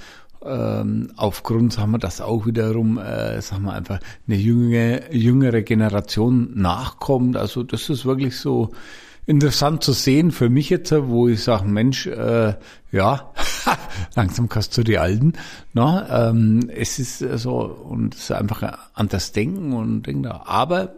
ähm, 0.46 1.12
aufgrund, 1.16 1.74
sagen 1.74 1.92
wir, 1.92 2.00
dass 2.00 2.22
auch 2.22 2.46
wiederum, 2.46 2.98
äh, 2.98 3.42
sagen 3.42 3.64
wir 3.64 3.74
einfach, 3.74 4.00
eine 4.28 4.38
jüngere, 4.38 5.14
jüngere 5.14 5.62
Generation 5.62 6.52
nachkommt. 6.56 7.38
Also 7.38 7.64
das 7.64 7.90
ist 7.90 8.06
wirklich 8.06 8.38
so 8.38 8.72
interessant 9.26 9.84
zu 9.84 9.94
sehen 9.94 10.32
für 10.32 10.50
mich 10.50 10.70
jetzt, 10.70 10.92
wo 10.92 11.28
ich 11.28 11.44
sage, 11.44 11.68
Mensch, 11.68 12.08
äh, 12.08 12.56
ja, 12.92 13.34
langsam 14.16 14.50
kannst 14.50 14.78
du 14.78 14.84
die 14.84 14.98
Alten. 14.98 15.34
Na, 15.74 16.30
ähm, 16.30 16.70
es 16.74 17.00
ist 17.00 17.20
so, 17.20 17.60
und 17.62 18.16
es 18.16 18.22
ist 18.22 18.32
einfach 18.32 18.90
an 18.94 19.08
das 19.08 19.32
Denken 19.32 19.74
und 19.74 20.04
Ding 20.04 20.24
da. 20.24 20.44
Aber 20.46 20.96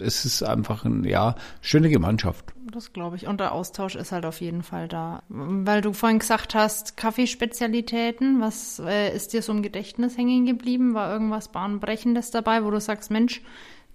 es 0.00 0.24
ist 0.24 0.42
einfach 0.42 0.84
ein, 0.84 1.04
ja, 1.04 1.34
schöne 1.60 1.90
Gemeinschaft. 1.90 2.52
Das 2.72 2.92
glaube 2.92 3.16
ich. 3.16 3.26
Und 3.26 3.40
der 3.40 3.52
Austausch 3.52 3.96
ist 3.96 4.12
halt 4.12 4.24
auf 4.24 4.40
jeden 4.40 4.62
Fall 4.62 4.88
da. 4.88 5.22
Weil 5.28 5.82
du 5.82 5.92
vorhin 5.92 6.18
gesagt 6.18 6.54
hast, 6.54 6.96
Kaffeespezialitäten, 6.96 8.40
was 8.40 8.78
äh, 8.78 9.14
ist 9.14 9.32
dir 9.32 9.42
so 9.42 9.52
im 9.52 9.62
Gedächtnis 9.62 10.16
hängen 10.16 10.46
geblieben? 10.46 10.94
War 10.94 11.12
irgendwas 11.12 11.48
Bahnbrechendes 11.48 12.30
dabei, 12.30 12.64
wo 12.64 12.70
du 12.70 12.80
sagst, 12.80 13.10
Mensch, 13.10 13.42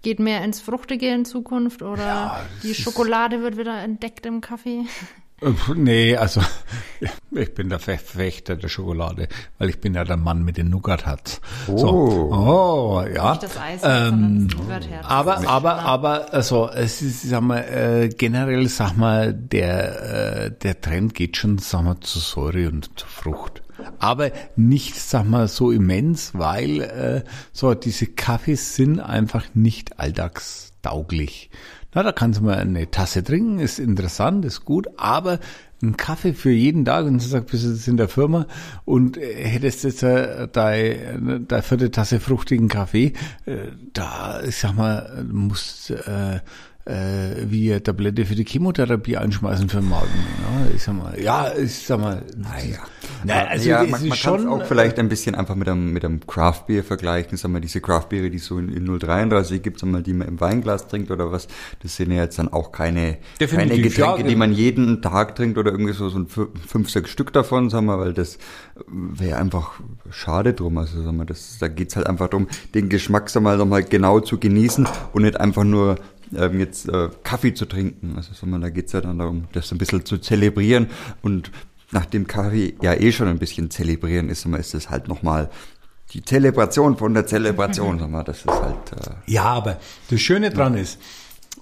geht 0.04 0.20
mehr 0.20 0.43
ins 0.43 0.62
Fruchtige 0.62 1.10
in 1.10 1.26
Zukunft 1.26 1.82
oder 1.82 2.06
Ja, 2.06 2.46
die 2.63 2.76
Schokolade 2.76 3.41
wird 3.41 3.58
wieder 3.58 3.82
entdeckt 3.82 4.26
im 4.26 4.41
Kaffee? 4.41 4.86
Nee, 5.76 6.17
also 6.17 6.41
ich 7.32 7.54
bin 7.54 7.69
der 7.69 7.78
Verfechter 7.78 8.56
der 8.56 8.69
Schokolade, 8.69 9.28
weil 9.60 9.69
ich 9.69 9.80
bin 9.80 9.93
ja 9.93 10.04
der 10.04 10.17
Mann 10.17 10.43
mit 10.43 10.58
den 10.58 10.69
Nougat-Hats. 10.69 11.41
So. 11.67 12.32
Oh, 12.32 13.04
ja. 13.04 13.32
Nicht 13.32 13.43
das 13.43 13.58
Eis, 13.58 13.82
sondern 13.82 14.47
das 14.47 14.58
Nougat-Herz. 14.58 15.06
Aber, 15.06 15.47
aber, 15.47 15.80
aber, 15.80 16.34
also, 16.34 16.69
es 16.69 17.04
ist, 17.04 17.21
sag 17.21 17.41
mal, 17.41 17.60
äh, 17.60 18.10
generell, 18.10 18.67
sag 18.67 18.97
mal, 18.97 19.32
der, 19.32 20.45
äh, 20.45 20.52
der 20.52 20.82
Trend 20.82 21.13
geht 21.13 21.38
schon, 21.38 21.60
sag 21.60 21.84
mal, 21.84 22.00
zu 22.00 22.17
Säure 22.17 22.69
und 22.69 22.97
zu 22.97 23.06
Frucht. 23.06 23.62
Aber 24.00 24.32
nicht, 24.56 24.95
sag 24.95 25.26
mal, 25.26 25.47
so 25.47 25.71
immens, 25.71 26.32
weil, 26.34 26.82
äh, 26.82 27.23
so, 27.54 27.76
diese 27.76 28.08
Kaffees 28.08 28.76
sind 28.76 29.00
einfach 29.00 29.45
nicht 29.54 30.00
alltagstauglich. 30.00 31.52
Na, 31.98 32.04
da 32.04 32.12
kannst 32.12 32.40
du 32.40 32.44
mal 32.44 32.60
eine 32.60 32.92
Tasse 32.92 33.24
trinken, 33.24 33.58
ist 33.58 33.80
interessant, 33.80 34.46
ist 34.46 34.66
gut, 34.66 34.88
aber 34.98 35.40
ein 35.82 35.98
Kaffee 35.98 36.34
für 36.34 36.52
jeden 36.52 36.86
Tag 36.86 37.08
und 37.08 37.24
du 37.24 37.26
sagst, 37.26 37.50
bist 37.50 37.66
jetzt 37.66 37.88
in 37.88 37.98
der 37.98 38.08
Firma 38.08 38.46
und 38.86 39.18
äh, 39.18 39.34
hättest 39.34 39.84
jetzt 39.84 40.04
äh, 40.04 40.48
deine 40.48 41.40
deine 41.40 41.64
vierte 41.64 41.90
Tasse 41.90 42.20
fruchtigen 42.20 42.68
Kaffee, 42.68 43.14
äh, 43.48 43.72
da, 43.94 44.44
ich 44.44 44.58
sag 44.58 44.76
mal, 44.76 45.26
musst 45.28 45.90
äh, 45.90 46.42
äh, 46.88 47.50
wie 47.50 47.78
Tablette 47.82 48.26
für 48.26 48.36
die 48.36 48.45
Chemotherapie 48.45 49.17
einschmeißen 49.17 49.67
für 49.67 49.78
den 49.78 49.89
Magen. 49.89 50.08
Ja, 50.41 50.73
ich 50.73 50.84
sag 50.84 50.95
mal, 50.95 51.19
ja, 51.19 51.52
ich 51.54 51.86
sag 51.86 52.00
mal, 52.00 52.23
naja. 52.38 52.80
Na, 53.26 53.45
also 53.47 53.69
ja, 53.69 53.84
man, 53.84 54.08
man 54.08 54.17
kann 54.17 54.39
es 54.39 54.45
auch 54.45 54.65
vielleicht 54.65 54.97
ein 55.00 55.10
bisschen 55.10 55.36
einfach 55.36 55.56
mit 55.56 55.67
einem, 55.67 55.91
mit 55.91 56.06
einem 56.06 56.26
Craft 56.26 56.63
Beer 56.67 56.84
vergleichen. 56.84 57.38
Sagen 57.38 57.54
wir, 57.54 57.60
diese 57.60 57.82
Craft 57.82 58.08
Beere, 58.10 58.30
die 58.30 58.38
es 58.38 58.45
so 58.45 58.58
in, 58.58 58.69
in 58.69 58.86
033 59.00 59.62
gibt, 59.62 59.80
sagen 59.80 59.91
wir, 59.91 60.02
die 60.02 60.13
man 60.13 60.28
im 60.30 60.39
Weinglas 60.39 60.88
trinkt 60.88 61.12
oder 61.12 61.32
was, 61.32 61.47
das 61.82 61.97
sind 61.97 62.12
ja 62.12 62.23
jetzt 62.23 62.39
dann 62.39 62.47
auch 62.54 62.71
keine, 62.71 63.17
keine 63.38 63.80
Getränke, 63.80 64.21
ja, 64.21 64.23
die 64.23 64.36
man 64.36 64.54
jeden 64.54 65.02
Tag 65.02 65.36
trinkt 65.36 65.58
oder 65.58 65.71
irgendwie 65.71 65.93
so, 65.93 66.08
so 66.08 66.19
ein 66.19 66.28
fünf, 66.28 66.89
sechs 66.89 67.10
Stück 67.10 67.34
davon, 67.34 67.69
sagen 67.69 67.88
wir, 67.88 68.00
weil 68.00 68.13
das 68.13 68.38
wäre 68.88 69.38
einfach 69.39 69.73
schade 70.10 70.54
drum. 70.54 70.78
Also 70.78 71.04
sagen 71.04 71.17
wir, 71.17 71.26
das, 71.26 71.58
da 71.60 71.67
geht's 71.67 71.97
halt 71.97 72.08
einfach 72.08 72.30
darum, 72.30 72.47
den 72.73 72.88
Geschmack 72.88 73.30
sagen 73.30 73.45
wir, 73.45 73.65
mal 73.65 73.84
genau 73.84 74.21
zu 74.21 74.38
genießen 74.39 74.88
und 75.12 75.23
nicht 75.23 75.38
einfach 75.38 75.65
nur 75.65 75.97
ähm, 76.36 76.60
jetzt 76.60 76.90
äh, 76.90 77.10
Kaffee 77.24 77.54
zu 77.54 77.66
trinken. 77.66 78.16
Also 78.16 78.32
wir, 78.46 78.60
da 78.60 78.70
geht's 78.70 78.94
ja 78.94 79.02
dann 79.02 79.20
darum, 79.20 79.46
das 79.54 79.72
ein 79.72 79.78
bisschen 79.78 80.06
zu 80.06 80.18
zelebrieren 80.18 80.88
und 81.22 81.52
nachdem 81.92 82.28
Kaffee 82.28 82.76
ja 82.82 82.94
eh 82.94 83.12
schon 83.12 83.28
ein 83.28 83.40
bisschen 83.40 83.70
zelebrieren 83.70 84.30
ist, 84.30 84.46
ist 84.46 84.74
es 84.74 84.90
halt 84.90 85.08
nochmal 85.08 85.50
die 86.13 86.24
Zelebration 86.24 86.98
von 86.98 87.13
der 87.13 87.26
Zelebration. 87.26 88.00
Sag 88.00 88.10
mal, 88.10 88.24
das 88.24 88.40
ist 88.40 88.48
halt. 88.48 88.92
Äh 88.94 89.32
ja, 89.32 89.44
aber 89.44 89.80
das 90.10 90.22
Schöne 90.22 90.50
dran 90.50 90.76
ja. 90.76 90.82
ist, 90.82 91.00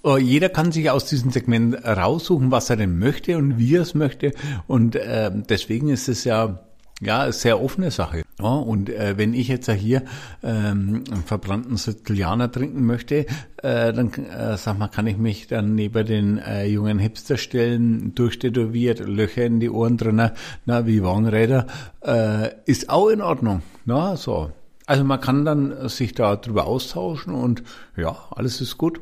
oh, 0.03 0.17
jeder 0.17 0.49
kann 0.49 0.71
sich 0.71 0.89
aus 0.89 1.05
diesem 1.05 1.31
Segment 1.31 1.83
raussuchen, 1.83 2.51
was 2.51 2.69
er 2.69 2.77
denn 2.77 2.99
möchte 2.99 3.37
und 3.37 3.57
wie 3.57 3.75
er 3.75 3.81
es 3.81 3.95
möchte. 3.95 4.31
Und 4.67 4.95
äh, 4.95 5.31
deswegen 5.33 5.89
ist 5.89 6.07
es 6.07 6.23
ja 6.23 6.59
ja, 7.01 7.31
sehr 7.31 7.61
offene 7.61 7.91
Sache. 7.91 8.23
Ja, 8.39 8.47
und 8.47 8.89
äh, 8.89 9.17
wenn 9.17 9.33
ich 9.33 9.47
jetzt 9.47 9.69
hier 9.69 10.03
ähm, 10.43 11.03
einen 11.11 11.23
verbrannten 11.25 11.77
Sizilianer 11.77 12.51
trinken 12.51 12.85
möchte, 12.85 13.25
äh, 13.63 13.93
dann 13.93 14.13
äh, 14.13 14.57
sag 14.57 14.77
mal, 14.77 14.87
kann 14.87 15.07
ich 15.07 15.17
mich 15.17 15.47
dann 15.47 15.75
neben 15.75 16.05
den 16.05 16.37
äh, 16.37 16.65
jungen 16.65 16.99
Hipster 16.99 17.37
stellen, 17.37 18.15
durchtätowiert, 18.15 18.99
Löcher 18.99 19.45
in 19.45 19.59
die 19.59 19.69
Ohren 19.69 19.97
drin, 19.97 20.31
na, 20.65 20.85
wie 20.85 21.03
Warnräder, 21.03 21.67
äh, 22.01 22.49
ist 22.65 22.89
auch 22.89 23.09
in 23.09 23.21
Ordnung. 23.21 23.61
Na, 23.85 24.15
so. 24.15 24.51
Also 24.85 25.03
man 25.03 25.19
kann 25.19 25.45
dann 25.45 25.89
sich 25.89 26.13
da 26.13 26.35
drüber 26.35 26.65
austauschen 26.65 27.33
und 27.33 27.63
ja, 27.97 28.15
alles 28.31 28.61
ist 28.61 28.77
gut. 28.77 28.99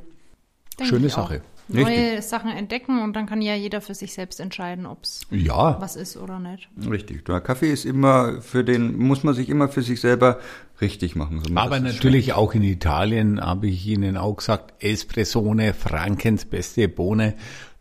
Denk 0.79 0.89
Schöne 0.89 1.09
Sache. 1.09 1.41
Auch 1.41 1.52
neue 1.67 1.85
Richtig. 1.85 2.23
Sachen 2.25 2.51
entdecken 2.51 3.01
und 3.01 3.13
dann 3.13 3.25
kann 3.25 3.41
ja 3.41 3.55
jeder 3.55 3.81
für 3.81 3.93
sich 3.93 4.13
selbst 4.13 4.39
entscheiden, 4.39 4.85
ob 4.85 5.03
es 5.03 5.21
ja. 5.31 5.79
was 5.79 5.95
ist 5.95 6.17
oder 6.17 6.39
nicht. 6.39 6.69
Richtig. 6.89 7.25
Der 7.25 7.41
Kaffee 7.41 7.71
ist 7.71 7.85
immer 7.85 8.41
für 8.41 8.63
den, 8.63 8.97
muss 8.97 9.23
man 9.23 9.33
sich 9.33 9.49
immer 9.49 9.69
für 9.69 9.81
sich 9.81 10.01
selber 10.01 10.39
richtig 10.81 11.15
machen. 11.15 11.41
So 11.41 11.55
Aber 11.55 11.79
natürlich 11.79 12.25
schmeckt. 12.25 12.37
auch 12.37 12.53
in 12.53 12.63
Italien 12.63 13.39
habe 13.41 13.67
ich 13.67 13.85
Ihnen 13.87 14.17
auch 14.17 14.35
gesagt, 14.35 14.83
Espressone, 14.83 15.73
Frankens 15.73 16.45
beste 16.45 16.87
Bohne. 16.87 17.35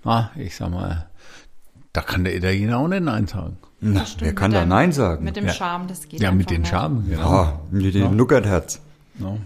Na, 0.05 0.31
ich 0.37 0.57
sag 0.57 0.71
mal, 0.71 1.09
da 1.92 2.01
kann 2.01 2.25
der 2.25 2.37
Italiener 2.37 2.79
auch 2.79 2.88
nicht 2.88 3.03
Nein 3.03 3.27
sagen. 3.27 3.59
Na, 3.81 4.05
wer 4.18 4.35
kann 4.35 4.53
da 4.53 4.64
Nein 4.64 4.92
sagen? 4.92 5.25
Mit 5.25 5.37
dem 5.37 5.47
ja. 5.47 5.53
Charme, 5.53 5.88
das 5.88 6.09
geht 6.09 6.21
Ja, 6.21 6.31
mit 6.31 6.51
dem 6.51 6.64
Charme, 6.64 7.05
genau. 7.09 7.33
Ja, 7.33 7.61
mit 7.71 7.95
dem 7.95 8.03
ja. 8.03 8.11
Nuckertherz. 8.11 8.81
Ja. 9.18 9.37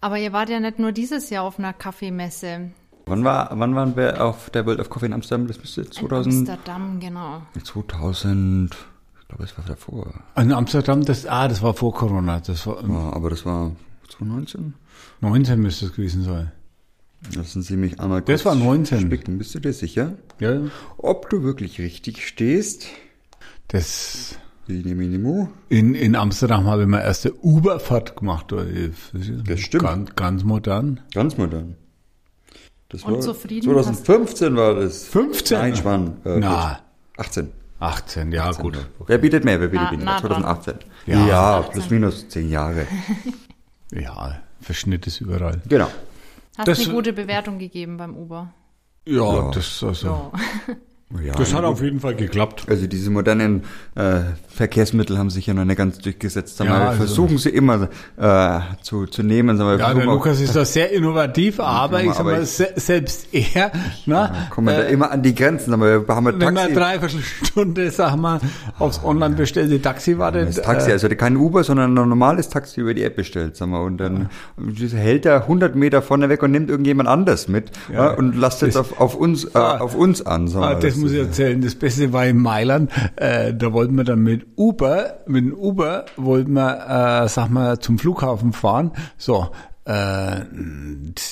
Aber 0.00 0.18
ihr 0.18 0.32
wart 0.32 0.48
ja 0.48 0.60
nicht 0.60 0.78
nur 0.78 0.92
dieses 0.92 1.30
Jahr 1.30 1.44
auf 1.44 1.58
einer 1.58 1.72
Kaffeemesse. 1.72 2.70
Wann, 3.08 3.24
war, 3.24 3.50
wann 3.52 3.74
waren 3.74 3.96
wir 3.96 4.24
auf 4.24 4.50
der 4.50 4.66
World 4.66 4.80
of 4.80 4.90
Coffee 4.90 5.06
in 5.06 5.12
Amsterdam? 5.12 5.46
Das 5.46 5.58
müsste 5.58 5.88
2000. 5.88 6.34
In 6.34 6.38
Amsterdam, 6.40 7.00
genau. 7.00 7.42
2000. 7.62 8.76
Ich 9.20 9.28
glaube, 9.28 9.44
es 9.44 9.58
war 9.58 9.64
davor. 9.66 10.14
In 10.36 10.52
Amsterdam, 10.52 11.04
das, 11.04 11.26
ah, 11.26 11.48
das 11.48 11.62
war 11.62 11.74
vor 11.74 11.94
Corona. 11.94 12.40
Das 12.40 12.66
war, 12.66 12.82
ja, 12.82 13.12
aber 13.12 13.30
das 13.30 13.44
war 13.44 13.72
2019? 14.08 14.74
19 15.20 15.60
müsste 15.60 15.86
es 15.86 15.92
gewesen 15.92 16.24
sein. 16.24 16.52
Lassen 17.34 17.62
Sie 17.62 17.76
mich 17.76 18.00
einmal 18.00 18.22
kurz 18.22 18.42
Das 18.42 18.44
war 18.44 18.54
19. 18.54 19.00
Spicken. 19.00 19.38
Bist 19.38 19.54
du 19.54 19.58
dir 19.58 19.72
sicher? 19.72 20.14
Ja. 20.38 20.60
Ob 20.98 21.28
du 21.30 21.42
wirklich 21.42 21.80
richtig 21.80 22.26
stehst? 22.26 22.86
Das. 23.68 24.36
In, 24.68 25.94
in 25.94 26.14
Amsterdam 26.14 26.66
habe 26.66 26.82
ich 26.82 26.88
meine 26.88 27.02
erste 27.02 27.34
Uberfahrt 27.42 28.16
gemacht. 28.16 28.52
Das 28.52 29.60
stimmt. 29.60 29.82
Ganz, 29.82 30.14
ganz 30.14 30.44
modern. 30.44 31.00
Ganz 31.14 31.38
modern. 31.38 31.76
Das 32.88 33.04
und 33.04 33.14
war 33.14 33.20
zufrieden 33.20 33.64
2015 33.64 34.56
war 34.56 34.74
das. 34.74 35.04
15? 35.08 35.58
Nein, 35.58 35.76
Schwan. 35.76 36.16
Äh, 36.24 36.38
Na. 36.38 36.80
18. 37.16 37.52
18, 37.80 38.32
ja 38.32 38.46
18, 38.48 38.62
gut. 38.62 38.76
Okay. 38.76 39.04
Wer 39.06 39.18
bietet 39.18 39.44
mehr? 39.44 39.60
Wer 39.60 39.68
bietet 39.68 39.92
weniger? 39.92 40.18
2018. 40.18 40.74
Ja, 41.06 41.26
ja 41.26 41.62
plus 41.62 41.90
minus 41.90 42.28
10 42.28 42.50
Jahre. 42.50 42.86
ja, 43.92 44.40
Verschnitt 44.60 45.06
ist 45.06 45.20
überall. 45.20 45.60
Genau. 45.68 45.88
Hast 46.56 46.66
das, 46.66 46.80
eine 46.80 46.92
gute 46.92 47.12
Bewertung 47.12 47.58
gegeben 47.58 47.96
beim 47.96 48.16
Uber? 48.16 48.52
Ja, 49.06 49.34
ja. 49.34 49.50
das 49.52 49.82
also. 49.82 50.06
Ja. 50.06 50.32
Ja, 51.24 51.32
das 51.32 51.54
hat 51.54 51.64
auf 51.64 51.80
jeden 51.80 52.00
Fall 52.00 52.14
geklappt. 52.14 52.66
Also 52.68 52.86
diese 52.86 53.10
modernen 53.10 53.62
äh, 53.94 54.20
Verkehrsmittel 54.46 55.16
haben 55.16 55.30
sich 55.30 55.46
ja 55.46 55.54
noch 55.54 55.64
nicht 55.64 55.78
ganz 55.78 55.96
durchgesetzt. 55.98 56.60
Ja, 56.60 56.88
also 56.88 56.98
versuchen 56.98 57.38
sie 57.38 57.48
immer 57.48 57.88
äh, 58.18 58.60
zu, 58.82 59.06
zu 59.06 59.22
nehmen. 59.22 59.56
Sagen 59.56 59.70
wir, 59.70 59.78
ja, 59.78 59.94
der 59.94 60.04
Lukas 60.04 60.38
ist 60.38 60.54
da 60.54 60.66
sehr 60.66 60.92
innovativ, 60.92 61.60
aber 61.60 62.02
ich 62.02 62.12
sag 62.12 62.24
mal, 62.26 62.42
ich, 62.42 62.50
selbst 62.50 63.28
er, 63.32 63.72
ja, 64.04 64.48
kommen 64.50 64.66
wir 64.66 64.74
äh, 64.74 64.82
da 64.82 64.88
immer 64.88 65.10
an 65.10 65.22
die 65.22 65.34
Grenzen. 65.34 65.72
Aber 65.72 66.06
wir 66.06 66.14
haben 66.14 66.26
Taxi. 66.26 66.40
Wenn 66.40 66.54
man 66.54 66.74
dreiviertel 66.74 67.20
Stunde, 67.22 67.90
sag 67.90 68.16
mal, 68.16 68.40
aufs 68.78 69.02
online 69.02 69.34
bestellte 69.34 69.80
Taxi 69.80 70.18
wartet. 70.18 70.48
Das 70.48 70.62
Taxi, 70.62 70.90
äh, 70.90 70.92
also 70.92 71.08
kein 71.08 71.38
Uber, 71.38 71.64
sondern 71.64 71.96
ein 71.96 72.08
normales 72.08 72.50
Taxi 72.50 72.82
über 72.82 72.92
die 72.92 73.04
App 73.04 73.16
bestellt, 73.16 73.56
sag 73.56 73.68
mal, 73.68 73.80
und 73.80 73.96
dann 73.96 74.28
hält 74.92 75.24
er 75.24 75.42
100 75.42 75.74
Meter 75.74 76.02
vorne 76.02 76.28
weg 76.28 76.42
und 76.42 76.50
nimmt 76.50 76.68
irgendjemand 76.68 77.08
anders 77.08 77.48
mit 77.48 77.70
ja, 77.90 78.10
und 78.10 78.36
lasst 78.36 78.62
es 78.62 78.76
auf, 78.76 79.00
auf 79.00 79.14
uns, 79.14 79.44
äh, 79.46 79.58
auf 79.58 79.94
uns 79.94 80.20
an. 80.20 80.48
Sag 80.48 80.60
mal, 80.60 80.74
ah, 80.74 80.78
muss 80.98 81.12
ich 81.12 81.18
erzählen. 81.18 81.60
Das 81.60 81.74
Beste 81.74 82.12
war 82.12 82.26
in 82.26 82.38
Mailand. 82.38 82.90
Äh, 83.16 83.54
da 83.54 83.72
wollten 83.72 83.94
wir 83.96 84.04
dann 84.04 84.20
mit 84.20 84.46
Uber, 84.56 85.20
mit 85.26 85.44
dem 85.44 85.54
Uber 85.54 86.06
wollten 86.16 86.52
wir, 86.52 87.24
äh, 87.24 87.28
sag 87.28 87.48
mal, 87.50 87.78
zum 87.78 87.98
Flughafen 87.98 88.52
fahren. 88.52 88.92
So, 89.16 89.50
äh, 89.88 90.42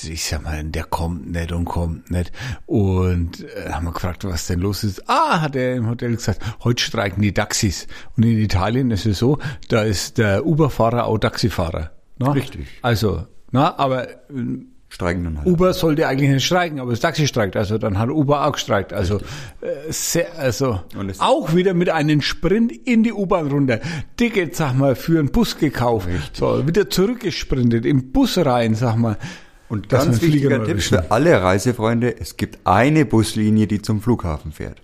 ich 0.09 0.25
sag 0.25 0.43
mal, 0.43 0.63
der 0.63 0.83
kommt 0.83 1.31
nicht 1.31 1.51
und 1.51 1.65
kommt 1.65 2.09
nicht. 2.09 2.31
Und 2.65 3.45
äh, 3.55 3.69
haben 3.71 3.85
wir 3.85 3.93
gefragt, 3.93 4.25
was 4.25 4.47
denn 4.47 4.59
los 4.59 4.83
ist. 4.83 5.07
Ah, 5.07 5.41
hat 5.41 5.55
er 5.55 5.75
im 5.75 5.87
Hotel 5.87 6.15
gesagt, 6.15 6.41
heute 6.63 6.81
streiken 6.81 7.21
die 7.21 7.33
Taxis. 7.33 7.87
Und 8.15 8.23
in 8.23 8.39
Italien 8.39 8.89
ist 8.89 9.05
es 9.05 9.19
so, 9.19 9.37
da 9.69 9.83
ist 9.83 10.17
der 10.17 10.45
Uber-Fahrer 10.45 11.05
auch 11.05 11.19
Taxifahrer. 11.19 11.91
Na? 12.17 12.31
Richtig. 12.31 12.67
Also, 12.81 13.27
na, 13.51 13.77
aber 13.77 14.07
streiken 14.89 15.23
dann 15.23 15.37
halt. 15.39 15.47
Uber 15.47 15.73
sollte 15.73 16.07
eigentlich 16.07 16.29
nicht 16.29 16.45
streiken, 16.45 16.79
aber 16.79 16.91
das 16.91 16.99
Taxi 16.99 17.27
streikt. 17.27 17.55
Also 17.55 17.77
dann 17.77 17.97
hat 17.99 18.09
Uber 18.09 18.45
auch 18.45 18.53
gestreikt. 18.53 18.93
Also, 18.93 19.17
äh, 19.61 19.89
sehr, 19.89 20.37
also 20.37 20.81
auch 21.19 21.55
wieder 21.55 21.73
mit 21.73 21.89
einem 21.89 22.21
Sprint 22.21 22.71
in 22.71 23.03
die 23.03 23.11
U-Bahn 23.11 23.47
runter. 23.47 23.79
Ticket, 24.15 24.55
sag 24.55 24.75
mal, 24.75 24.95
für 24.95 25.19
einen 25.19 25.31
Bus 25.31 25.57
gekauft. 25.57 26.07
Richtig. 26.07 26.37
So, 26.37 26.65
wieder 26.67 26.89
zurückgesprintet, 26.89 27.85
im 27.85 28.11
Bus 28.11 28.37
rein, 28.37 28.75
sag 28.75 28.95
mal. 28.95 29.17
Und 29.69 29.89
ganz 29.89 30.21
wichtiger 30.21 30.63
Tipp 30.63 30.81
für 30.81 31.11
alle 31.11 31.41
Reisefreunde, 31.41 32.17
es 32.19 32.37
gibt 32.37 32.59
eine 32.63 33.05
Buslinie, 33.05 33.67
die 33.67 33.81
zum 33.81 34.01
Flughafen 34.01 34.53
fährt. 34.53 34.81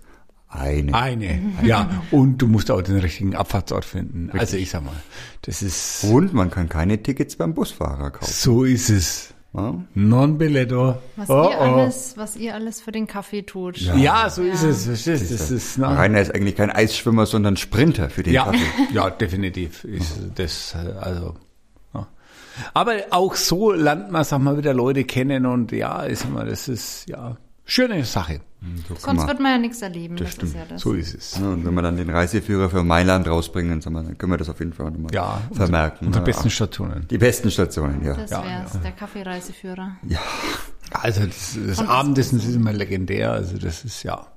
Eine. 0.50 0.94
Eine, 0.94 1.42
ja. 1.64 2.04
Und 2.12 2.38
du 2.40 2.48
musst 2.48 2.70
auch 2.70 2.82
den 2.82 3.00
richtigen 3.00 3.34
Abfahrtsort 3.34 3.86
finden. 3.86 4.26
Richtig. 4.26 4.40
Also 4.42 4.58
ich 4.58 4.70
sag 4.70 4.84
mal, 4.84 4.94
das 5.42 5.64
ist... 5.64 6.04
Und 6.04 6.34
man 6.34 6.52
kann 6.52 6.70
keine 6.70 7.02
Tickets 7.02 7.38
beim 7.38 7.54
Busfahrer 7.54 8.12
kaufen. 8.12 8.32
So 8.32 8.66
ist 8.66 8.90
es. 8.90 9.34
Ja? 9.54 9.76
Non 9.94 10.38
Belletto. 10.38 10.98
Was, 11.16 11.30
oh, 11.30 11.50
ihr 11.50 11.58
oh. 11.58 11.62
alles, 11.62 12.18
was 12.18 12.36
ihr 12.36 12.56
alles 12.56 12.82
für 12.82 12.92
den 12.92 13.06
Kaffee 13.08 13.44
tut. 13.44 13.78
Ja, 13.78 13.96
ja 13.96 14.30
so 14.30 14.42
ja. 14.42 14.54
ist 14.54 14.64
es. 14.64 14.86
Verstehst? 14.86 15.32
Das 15.32 15.52
ist, 15.52 15.78
ne? 15.78 15.88
Rainer 15.88 16.22
ist 16.22 16.34
eigentlich 16.34 16.56
kein 16.56 16.72
Eisschwimmer, 16.72 17.26
sondern 17.26 17.56
Sprinter 17.58 18.10
für 18.10 18.24
den 18.24 18.34
ja. 18.34 18.46
Kaffee. 18.46 18.60
Ja, 18.94 19.10
definitiv. 19.10 19.84
Ist 19.84 20.20
das, 20.36 20.76
also, 21.00 21.36
Aber 22.74 22.94
auch 23.12 23.36
so 23.36 23.72
lernt 23.72 24.12
man, 24.12 24.24
sag 24.24 24.40
mal, 24.40 24.58
wieder 24.58 24.74
Leute 24.74 25.04
kennen 25.04 25.46
und 25.46 25.72
ja, 25.72 26.04
ist 26.04 26.26
immer, 26.26 26.46
das 26.46 26.68
ist, 26.68 27.08
ja, 27.08 27.38
schöne 27.66 28.04
Sache. 28.06 28.42
So 28.88 28.96
Sonst 28.96 29.28
wird 29.28 29.40
man 29.40 29.52
ja 29.52 29.58
nichts 29.58 29.82
erleben. 29.82 30.16
Das, 30.16 30.26
das 30.26 30.34
stimmt. 30.36 30.52
Ist 30.52 30.58
ja 30.58 30.66
das. 30.66 30.82
So 30.82 30.94
ist 30.94 31.16
es. 31.16 31.38
Ja, 31.38 31.50
und 31.50 31.66
wenn 31.66 31.74
wir 31.74 31.82
dann 31.82 31.98
den 31.98 32.10
Reiseführer 32.10 32.70
für 32.70 32.84
Mailand 32.84 33.28
rausbringen, 33.28 33.82
dann 33.82 34.18
können 34.18 34.32
wir 34.32 34.38
das 34.38 34.50
auf 34.50 34.60
jeden 34.60 34.74
Fall 34.74 34.92
nochmal 34.92 35.14
ja, 35.14 35.42
vermerken. 35.52 36.08
Unsere, 36.08 36.22
unsere 36.22 36.26
besten 36.26 36.50
Stationen. 36.50 37.08
Die 37.10 37.18
besten 37.18 37.52
Stationen, 37.52 38.04
ja. 38.04 38.14
Das 38.16 38.32
wär's, 38.32 38.74
ja, 38.74 38.80
der 38.84 38.92
Kaffeereiseführer. 38.92 39.98
Ja. 40.08 40.20
Also 40.92 41.26
das, 41.26 41.58
das 41.66 41.80
Abendessen 41.80 42.40
ist 42.40 42.54
immer 42.54 42.72
legendär, 42.72 43.32
also 43.32 43.58
das 43.58 43.84
ist 43.84 44.04
ja, 44.04 44.28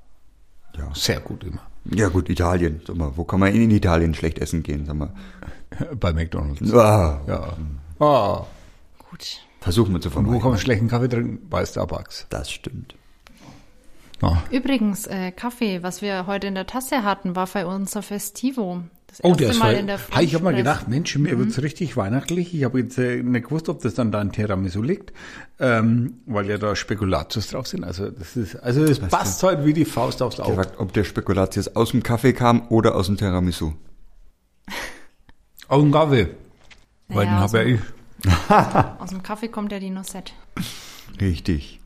ja 0.76 0.90
sehr 0.94 1.20
gut 1.20 1.44
immer. 1.44 1.60
Ja 1.84 2.08
gut, 2.08 2.28
Italien. 2.28 2.80
Sag 2.86 2.96
mal, 2.96 3.12
wo 3.16 3.24
kann 3.24 3.40
man 3.40 3.54
in 3.54 3.70
Italien 3.70 4.14
schlecht 4.14 4.38
essen 4.38 4.62
gehen? 4.62 4.86
Sag 4.86 4.96
mal. 4.96 5.12
Bei 6.00 6.12
McDonalds. 6.12 6.72
Ah. 6.72 7.20
Ja. 7.26 7.56
Ah. 8.04 8.46
Gut. 9.10 9.40
Versuchen 9.60 9.92
wir 9.92 10.00
zu 10.00 10.10
vermeiden. 10.10 10.34
Und 10.34 10.40
wo 10.40 10.42
kann 10.42 10.50
man 10.50 10.58
schlechten 10.58 10.88
Kaffee 10.88 11.08
trinken? 11.08 11.48
Bei 11.48 11.64
Starbucks. 11.64 12.26
Das 12.30 12.50
stimmt. 12.50 12.94
Oh. 14.22 14.34
Übrigens, 14.50 15.06
äh, 15.06 15.30
Kaffee, 15.30 15.82
was 15.82 16.00
wir 16.00 16.26
heute 16.26 16.46
in 16.46 16.54
der 16.54 16.66
Tasse 16.66 17.02
hatten, 17.02 17.36
war 17.36 17.46
für 17.46 17.66
unser 17.66 18.00
Festivo. 18.02 18.82
das 19.08 19.22
Oh, 19.22 19.28
erste 19.28 19.42
der 19.42 19.50
ist 19.52 19.58
Mal 19.58 19.74
in 19.74 19.86
der 19.86 19.98
Früh 19.98 20.14
Hey, 20.14 20.24
ich 20.24 20.34
habe 20.34 20.44
mal 20.44 20.54
gedacht, 20.54 20.88
Mensch, 20.88 21.14
mir 21.18 21.38
wird's 21.38 21.60
richtig 21.60 21.96
weihnachtlich. 21.98 22.54
Ich 22.54 22.64
habe 22.64 22.80
jetzt 22.80 22.96
äh, 22.98 23.22
nicht 23.22 23.44
gewusst, 23.44 23.68
ob 23.68 23.82
das 23.82 23.92
dann 23.94 24.12
da 24.12 24.20
ein 24.20 24.32
Tiramisu 24.32 24.80
liegt, 24.82 25.12
ähm, 25.60 26.14
weil 26.24 26.48
ja 26.48 26.56
da 26.56 26.74
Spekulatius 26.74 27.48
drauf 27.48 27.66
sind. 27.66 27.84
Also 27.84 28.10
das 28.10 28.36
ist, 28.36 28.56
also 28.56 28.82
es 28.84 28.98
passt 29.00 29.42
heute 29.42 29.66
wie 29.66 29.74
die 29.74 29.84
Faust 29.84 30.22
aufs 30.22 30.40
Auge. 30.40 30.56
Gefragt, 30.56 30.80
ob 30.80 30.94
der 30.94 31.04
Spekulatius 31.04 31.76
aus 31.76 31.90
dem 31.90 32.02
Kaffee 32.02 32.32
kam 32.32 32.66
oder 32.68 32.94
aus 32.94 33.06
dem 33.06 33.18
Tiramisu. 33.18 33.74
Auch 35.68 35.82
ein 35.82 35.92
Kaffee. 35.92 36.28
Weil 37.08 37.26
den 37.26 37.34
Naja, 37.34 37.44
aus, 37.44 37.52
habe 37.54 37.58
ja 37.58 37.64
dem, 37.64 37.82
ich. 38.24 39.00
aus 39.00 39.10
dem 39.10 39.22
Kaffee 39.22 39.48
kommt 39.48 39.72
ja 39.72 39.78
die 39.78 39.90
Noisette. 39.90 40.32
Richtig. 41.20 41.80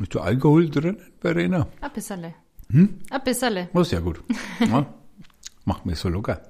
Ist 0.00 0.14
da 0.14 0.20
Alkohol 0.20 0.70
drin, 0.70 0.96
Verena? 1.20 1.66
Ein 1.80 1.90
bisserle. 1.92 2.34
Hm? 2.70 2.98
Ein 3.10 3.20
bisserle. 3.24 3.68
Oh, 3.74 3.82
sehr 3.82 4.00
gut. 4.00 4.22
Ja, 4.60 4.86
macht 5.64 5.84
mich 5.86 5.98
so 5.98 6.08
locker. 6.08 6.42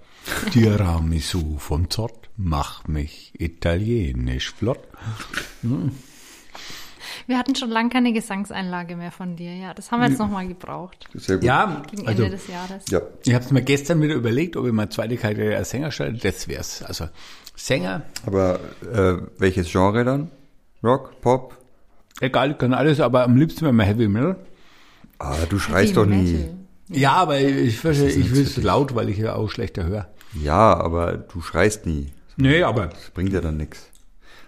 Tiramisu 0.53 1.59
von 1.59 1.91
Zott, 1.91 2.31
mach 2.37 2.87
mich 2.87 3.33
italienisch 3.39 4.53
flott. 4.55 4.79
Wir 7.27 7.39
hatten 7.39 7.55
schon 7.57 7.71
lange 7.71 7.91
keine 7.91 8.13
Gesangseinlage 8.13 8.97
mehr 8.97 9.11
von 9.11 9.37
dir. 9.37 9.55
Ja, 9.55 9.75
das 9.75 9.91
haben 9.91 10.01
wir 10.01 10.09
jetzt 10.09 10.19
nochmal 10.19 10.47
gebraucht. 10.47 11.09
Sehr 11.15 11.37
gut. 11.37 11.45
Ja, 11.45 11.83
Gegen 11.91 12.07
also 12.07 12.23
Ende 12.23 12.37
des 12.37 12.47
Jahres. 12.49 12.85
Ja. 12.89 13.01
ich 13.25 13.35
habe 13.35 13.45
es 13.45 13.51
mir 13.51 13.63
gestern 13.63 14.01
wieder 14.01 14.15
überlegt, 14.15 14.57
ob 14.57 14.67
ich 14.67 14.73
mal 14.73 14.89
zweite 14.91 15.17
Karriere 15.17 15.57
als 15.57 15.71
Sänger 15.71 15.91
stelle. 15.91 16.15
Das 16.15 16.47
wär's. 16.49 16.83
Also 16.83 17.09
Sänger, 17.57 18.03
Aber 18.27 18.61
äh, 18.93 19.17
welches 19.39 19.71
Genre 19.71 20.05
dann? 20.05 20.31
Rock, 20.83 21.21
Pop? 21.21 21.59
Egal, 22.23 22.57
kann 22.57 22.73
alles, 22.75 23.01
aber 23.01 23.25
am 23.25 23.37
liebsten 23.37 23.63
wäre 23.63 23.73
mal 23.73 23.85
Heavy 23.87 24.09
Metal. 24.09 24.37
Ah, 25.19 25.35
du 25.49 25.59
schreist 25.59 25.97
doch 25.97 26.07
nie. 26.07 26.33
Metal. 26.33 26.55
Ja, 26.89 27.13
aber 27.13 27.41
ich, 27.41 27.79
verstehe, 27.79 28.09
ist 28.09 28.17
ich 28.17 28.35
will 28.35 28.43
es 28.43 28.57
laut, 28.57 28.95
weil 28.95 29.09
ich 29.09 29.19
ja 29.19 29.35
auch 29.35 29.49
schlechter 29.51 29.85
höre. 29.85 30.09
Ja, 30.43 30.75
aber 30.77 31.13
du 31.17 31.41
schreist 31.41 31.87
nie. 31.87 32.09
Nee, 32.37 32.63
aber 32.63 32.87
Das 32.87 33.11
bringt 33.15 33.33
ja 33.33 33.41
dann 33.41 33.57
nichts. 33.57 33.89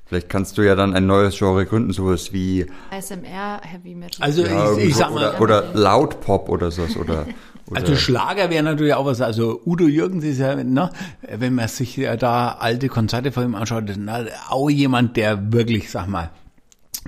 Vielleicht 0.06 0.28
kannst 0.28 0.58
du 0.58 0.62
ja 0.62 0.74
dann 0.74 0.94
ein 0.94 1.06
neues 1.06 1.38
Genre 1.38 1.64
gründen, 1.64 1.92
sowas 1.92 2.32
wie 2.32 2.66
ASMR 2.90 3.60
Heavy 3.62 3.94
Metal. 3.94 4.22
also 4.22 4.44
ja, 4.44 4.76
ich, 4.76 4.88
ich 4.90 4.96
sag 4.96 5.14
mal, 5.14 5.30
oder, 5.36 5.40
oder 5.40 5.74
Lautpop 5.74 6.48
oder 6.50 6.70
sowas 6.70 6.96
oder, 6.96 7.26
oder 7.66 7.80
Also 7.80 7.96
Schlager 7.96 8.50
wäre 8.50 8.62
natürlich 8.62 8.92
auch 8.94 9.06
was. 9.06 9.22
Also 9.22 9.62
Udo 9.64 9.86
Jürgens 9.86 10.24
ist 10.24 10.38
ja, 10.38 10.56
ne, 10.56 10.90
wenn 11.34 11.54
man 11.54 11.68
sich 11.68 11.96
ja 11.96 12.16
da 12.16 12.56
alte 12.60 12.88
Konzerte 12.88 13.32
von 13.32 13.44
ihm 13.44 13.54
anschaut, 13.54 13.84
na, 13.96 14.26
auch 14.50 14.68
jemand, 14.68 15.16
der 15.16 15.52
wirklich, 15.52 15.90
sag 15.90 16.06
mal, 16.08 16.30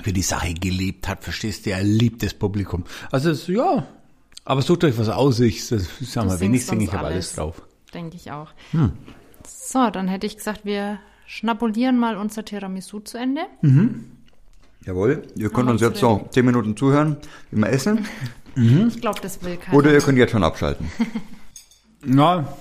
für 0.02 0.12
die 0.12 0.22
Sache 0.22 0.54
gelebt 0.54 1.08
hat, 1.08 1.24
verstehst 1.24 1.66
du, 1.66 1.70
er 1.70 1.82
liebt 1.82 2.22
das 2.22 2.34
Publikum. 2.34 2.84
Also 3.10 3.30
es, 3.30 3.46
ja, 3.46 3.86
aber 4.44 4.62
sucht 4.62 4.84
euch 4.84 4.96
was 4.98 5.08
aus. 5.08 5.40
Ich 5.40 5.64
sag 5.66 5.80
mal, 6.26 6.38
wenn 6.40 6.54
ich 6.54 6.66
singst 6.66 6.68
singe, 6.68 6.84
ich 6.84 6.92
habe 6.92 7.06
alles 7.06 7.34
drauf. 7.34 7.62
Denke 7.94 8.16
ich 8.16 8.30
auch. 8.30 8.50
Hm. 8.72 8.92
So, 9.46 9.90
dann 9.90 10.08
hätte 10.08 10.26
ich 10.26 10.36
gesagt, 10.36 10.64
wir 10.64 10.98
schnabulieren 11.26 11.98
mal 11.98 12.16
unser 12.16 12.44
Tiramisu 12.44 13.00
zu 13.00 13.18
Ende. 13.18 13.42
Jawohl, 14.84 15.22
ihr 15.34 15.50
könnt 15.50 15.66
wir 15.68 15.72
uns 15.72 15.82
uns 15.82 15.92
jetzt 15.92 16.02
noch 16.02 16.30
zehn 16.30 16.44
Minuten 16.44 16.76
zuhören, 16.76 17.16
wie 17.50 17.58
wir 17.60 17.68
essen. 17.70 18.06
Ich 18.58 19.02
glaube, 19.02 19.20
das 19.20 19.42
will 19.44 19.58
keiner. 19.58 19.76
Oder 19.76 19.92
ihr 19.92 20.00
könnt 20.00 20.16
jetzt 20.16 20.30
schon 20.30 20.42
abschalten. 20.42 20.90
Na, 22.02 22.56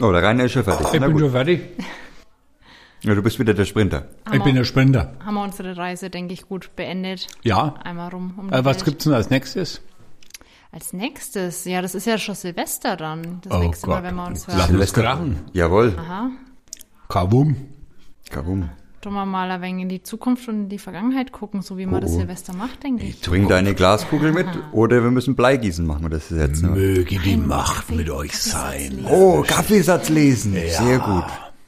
Oh, 0.00 0.10
der 0.10 0.22
Rainer 0.22 0.44
ist 0.44 0.52
schon 0.52 0.64
fertig. 0.64 0.86
ich 0.94 1.00
Na 1.00 1.06
bin 1.06 1.12
gut. 1.16 1.20
schon 1.22 1.32
fertig. 1.32 1.60
Ja, 3.02 3.14
du 3.14 3.22
bist 3.22 3.38
wieder 3.38 3.54
der 3.54 3.64
Sprinter. 3.64 4.08
Ich 4.32 4.42
bin 4.42 4.54
der 4.56 4.64
Sprinter. 4.64 5.12
haben 5.24 5.34
wir 5.34 5.42
unsere 5.44 5.76
Reise, 5.76 6.10
denke 6.10 6.34
ich, 6.34 6.48
gut 6.48 6.70
beendet. 6.76 7.28
Ja. 7.44 7.74
Einmal 7.84 8.08
rum. 8.10 8.34
Um 8.36 8.48
Äh, 8.52 8.64
was 8.64 8.76
Welt. 8.78 8.84
gibt's 8.86 9.04
denn 9.04 9.12
als 9.14 9.30
nächstes? 9.30 9.80
Als 10.72 10.92
nächstes, 10.92 11.64
ja, 11.64 11.80
das 11.80 11.94
ist 11.94 12.06
ja 12.06 12.18
schon 12.18 12.34
Silvester 12.34 12.96
dann. 12.96 13.40
Das 13.42 13.52
Oh 13.52 13.58
nächste 13.62 13.86
Mal, 13.88 13.96
Gott. 13.96 14.04
wenn 14.04 14.14
wir 14.16 14.26
uns 14.26 14.46
hören. 14.48 14.76
uns 14.80 14.92
krachen. 14.92 15.38
Jawohl. 15.52 15.94
Aha. 15.98 16.30
Kabum. 17.08 17.56
Kabum. 18.30 18.68
Tun 19.00 19.14
wir 19.14 19.24
mal 19.24 19.48
ein 19.50 19.62
wenig 19.62 19.82
in 19.84 19.88
die 19.88 20.02
Zukunft 20.02 20.48
und 20.48 20.54
in 20.64 20.68
die 20.68 20.78
Vergangenheit 20.78 21.30
gucken, 21.30 21.62
so 21.62 21.78
wie 21.78 21.86
man 21.86 22.00
das 22.00 22.10
Oh. 22.10 22.18
Silvester 22.18 22.52
macht, 22.52 22.82
denke 22.82 23.04
ich. 23.06 23.20
Bring 23.22 23.46
deine 23.48 23.74
Glaskugel 23.74 24.32
mit 24.32 24.48
oder 24.72 25.02
wir 25.04 25.12
müssen 25.12 25.36
Bleigießen 25.36 25.86
machen 25.86 26.02
wir 26.02 26.10
das 26.10 26.28
jetzt. 26.30 26.62
Ne? 26.62 26.70
Möge 26.70 27.18
die 27.18 27.36
Macht 27.36 27.76
Kaffee- 27.76 27.94
mit 27.94 28.10
euch 28.10 28.32
Kaffeesatz 28.32 28.50
sein. 28.52 28.90
lesen. 28.90 29.06
Oh, 29.08 29.44
Kaffeesatz 29.46 30.08
lesen. 30.08 30.52
Sehr 30.54 30.98
gut. 30.98 31.24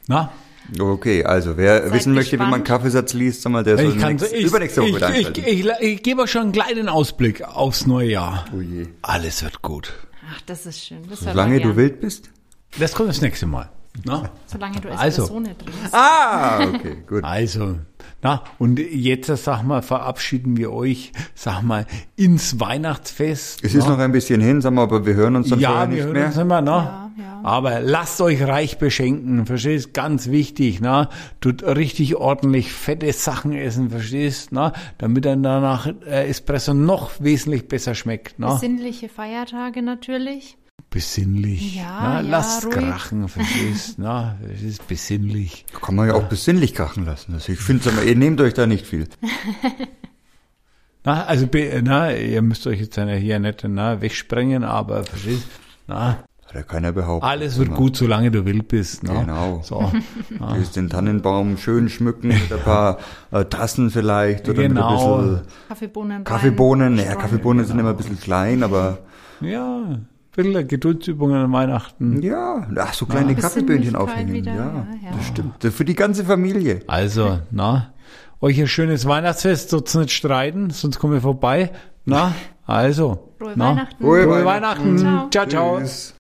Na? 0.09 0.33
Okay, 0.79 1.25
also 1.25 1.57
wer 1.57 1.83
Seid 1.83 1.93
wissen 1.93 2.15
möchte, 2.15 2.33
wie 2.33 2.39
man 2.39 2.63
gespannt. 2.63 2.65
Kaffeesatz 2.67 3.13
liest, 3.15 3.43
sag 3.43 3.51
mal, 3.53 3.65
der 3.65 3.77
soll 3.77 3.87
Ich 3.87 3.99
kann, 3.99 4.17
nächst, 4.17 4.33
ich, 4.33 4.45
übernächste 4.45 4.83
Woche 4.83 5.13
ich, 5.17 5.29
ich, 5.29 5.39
ich, 5.39 5.67
ich, 5.67 5.81
ich 5.81 6.03
gebe 6.03 6.23
euch 6.23 6.31
schon 6.31 6.43
einen 6.43 6.53
kleinen 6.53 6.89
Ausblick 6.89 7.43
aufs 7.43 7.87
neue 7.87 8.11
Jahr. 8.11 8.45
Oh 8.57 8.61
je. 8.61 8.87
Alles 9.03 9.43
wird 9.43 9.63
gut. 9.63 9.93
Ach, 10.33 10.41
das 10.47 10.67
ist 10.67 10.85
schön. 10.85 10.99
Das 11.09 11.21
Solange 11.21 11.61
du 11.61 11.77
wild 11.77 12.01
bist? 12.01 12.31
Das 12.79 12.95
kommt 12.95 13.09
das 13.09 13.21
nächste 13.21 13.47
Mal. 13.47 13.69
Na? 14.05 14.31
Solange 14.47 14.81
du 14.81 14.89
als 14.89 15.01
Also. 15.01 15.23
Person 15.23 15.43
nicht 15.43 15.61
drin 15.61 15.75
bist. 15.83 15.95
Ah, 15.95 16.65
okay, 16.65 17.03
gut. 17.09 17.25
Also, 17.25 17.79
na, 18.23 18.45
und 18.59 18.79
jetzt, 18.79 19.27
sag 19.27 19.63
mal, 19.65 19.83
verabschieden 19.83 20.57
wir 20.57 20.73
euch, 20.73 21.13
sag 21.35 21.63
mal, 21.63 21.87
ins 22.15 22.61
Weihnachtsfest. 22.61 23.65
Es 23.65 23.75
ist 23.75 23.85
na? 23.85 23.93
noch 23.93 23.99
ein 23.99 24.13
bisschen 24.13 24.41
hin, 24.41 24.61
sag 24.61 24.73
mal, 24.73 24.83
aber 24.83 25.05
wir 25.05 25.15
hören 25.15 25.35
uns 25.37 25.49
dann 25.49 25.59
ja, 25.59 25.71
vorher 25.71 25.89
wir 25.89 25.95
nicht 25.97 26.05
hören 26.05 26.13
mehr. 26.13 26.27
uns 26.27 26.37
immer, 26.37 26.61
ne? 26.61 27.00
Ja, 27.43 27.49
ja. 27.49 27.49
Aber 27.57 27.81
lasst 27.81 28.21
euch 28.21 28.43
reich 28.43 28.79
beschenken, 28.79 29.47
verstehst? 29.47 29.95
Ganz 29.95 30.29
wichtig, 30.29 30.81
ne? 30.81 31.09
Tut 31.41 31.63
richtig 31.63 32.17
ordentlich 32.17 32.73
fette 32.73 33.13
Sachen 33.13 33.53
essen, 33.53 33.91
verstehst? 33.91 34.53
Ne? 34.53 34.73
Damit 34.99 35.25
dann 35.25 35.43
danach 35.43 35.87
äh, 36.07 36.29
Espresso 36.29 36.75
noch 36.75 37.13
wesentlich 37.21 37.69
besser 37.69 37.95
schmeckt, 37.95 38.39
ne? 38.39 38.47
Besinnliche 38.47 39.09
Feiertage 39.09 39.83
natürlich. 39.83 40.57
Besinnlich. 40.91 41.77
Ja, 41.77 42.21
ne? 42.21 42.29
ja, 42.29 42.31
Lasst 42.31 42.65
ruhig. 42.67 42.75
krachen, 42.75 43.29
verstehst? 43.29 43.99
ne? 44.01 44.37
Es 44.53 44.63
ist 44.63 44.89
besinnlich. 44.89 45.65
Kann 45.81 45.95
man 45.95 46.09
ja 46.09 46.15
auch 46.15 46.25
besinnlich 46.25 46.75
krachen 46.75 47.05
lassen. 47.07 47.35
Also 47.35 47.53
ich 47.53 47.61
finde, 47.61 47.91
ihr 48.05 48.17
nehmt 48.17 48.41
euch 48.41 48.55
da 48.55 48.67
nicht 48.67 48.87
viel. 48.87 49.07
Na, 51.05 51.25
also, 51.25 51.47
be- 51.47 51.81
na, 51.83 52.13
ihr 52.15 52.43
müsst 52.43 52.67
euch 52.67 52.81
jetzt 52.81 52.97
ja 52.97 53.07
hier 53.09 53.39
nicht 53.39 53.65
na, 53.67 54.03
wegsprengen, 54.03 54.65
aber 54.65 55.05
verstehst? 55.05 55.47
Na, 55.87 56.25
Hat 56.51 56.57
ja 56.57 56.63
keiner 56.63 56.91
behauptet. 56.93 57.31
alles 57.31 57.59
wird 57.59 57.75
gut, 57.75 57.97
solange 57.97 58.31
du 58.33 58.45
wild 58.45 58.67
bist. 58.69 59.05
Ne? 59.05 59.13
Genau. 59.21 59.61
So. 59.63 59.91
Du 60.31 60.39
willst 60.57 60.75
den 60.75 60.89
Tannenbaum 60.89 61.57
schön 61.57 61.89
schmücken 61.89 62.29
mit 62.29 62.53
ein 62.53 62.59
paar 62.65 62.99
äh, 63.31 63.45
Tassen 63.45 63.91
vielleicht 63.91 64.49
oder 64.49 64.63
Genau. 64.65 64.91
mit 65.19 65.29
ein 65.29 65.29
bisschen 65.37 65.47
Kaffeebohnen. 65.69 66.25
Kaffeebohnen. 66.25 66.95
Naja, 66.97 67.11
Streuen. 67.11 67.21
Kaffeebohnen 67.23 67.65
sind 67.67 67.79
immer 67.79 67.91
ein 67.91 67.97
bisschen 67.97 68.19
klein, 68.19 68.65
aber 68.65 68.99
Ja, 69.41 69.77
ein 69.85 70.07
bisschen 70.35 70.67
Geduldsübungen 70.67 71.37
an 71.45 71.53
Weihnachten. 71.53 72.21
ja, 72.21 72.67
ach, 72.79 72.95
so 72.95 73.07
kleine 73.07 73.37
Kaffeeböhnchen 73.37 73.93
Besinnlichkeit 73.93 74.01
aufhängen. 74.01 74.33
wieder, 74.33 74.53
ja, 74.55 74.59
ja, 74.65 74.87
ja. 75.05 75.17
das 75.17 75.27
stimmt. 75.29 75.55
Das 75.63 75.73
Für 75.73 75.85
die 75.85 75.95
ganze 75.95 76.25
Familie. 76.25 76.81
Also, 76.89 77.39
na, 77.53 77.93
euch 78.41 78.61
ein 78.61 78.67
schönes 78.67 79.07
Weihnachtsfest, 79.07 79.71
sonst 79.71 79.95
nicht 79.95 80.11
streiten, 80.13 80.71
sonst 80.71 80.99
kommen 80.99 81.13
wir 81.13 81.21
vorbei. 81.21 81.71
Na, 82.07 82.35
also. 82.67 83.29
Frohe 83.39 83.53
na, 83.55 83.71
Weihnachten. 83.71 84.03
Frohe 84.05 84.23
Frohe 84.25 84.45
Weihnachten. 84.45 84.99
Weihnachten. 84.99 85.31
Ciao. 85.31 85.47
ciao. 85.47 85.47
ciao. 85.47 85.81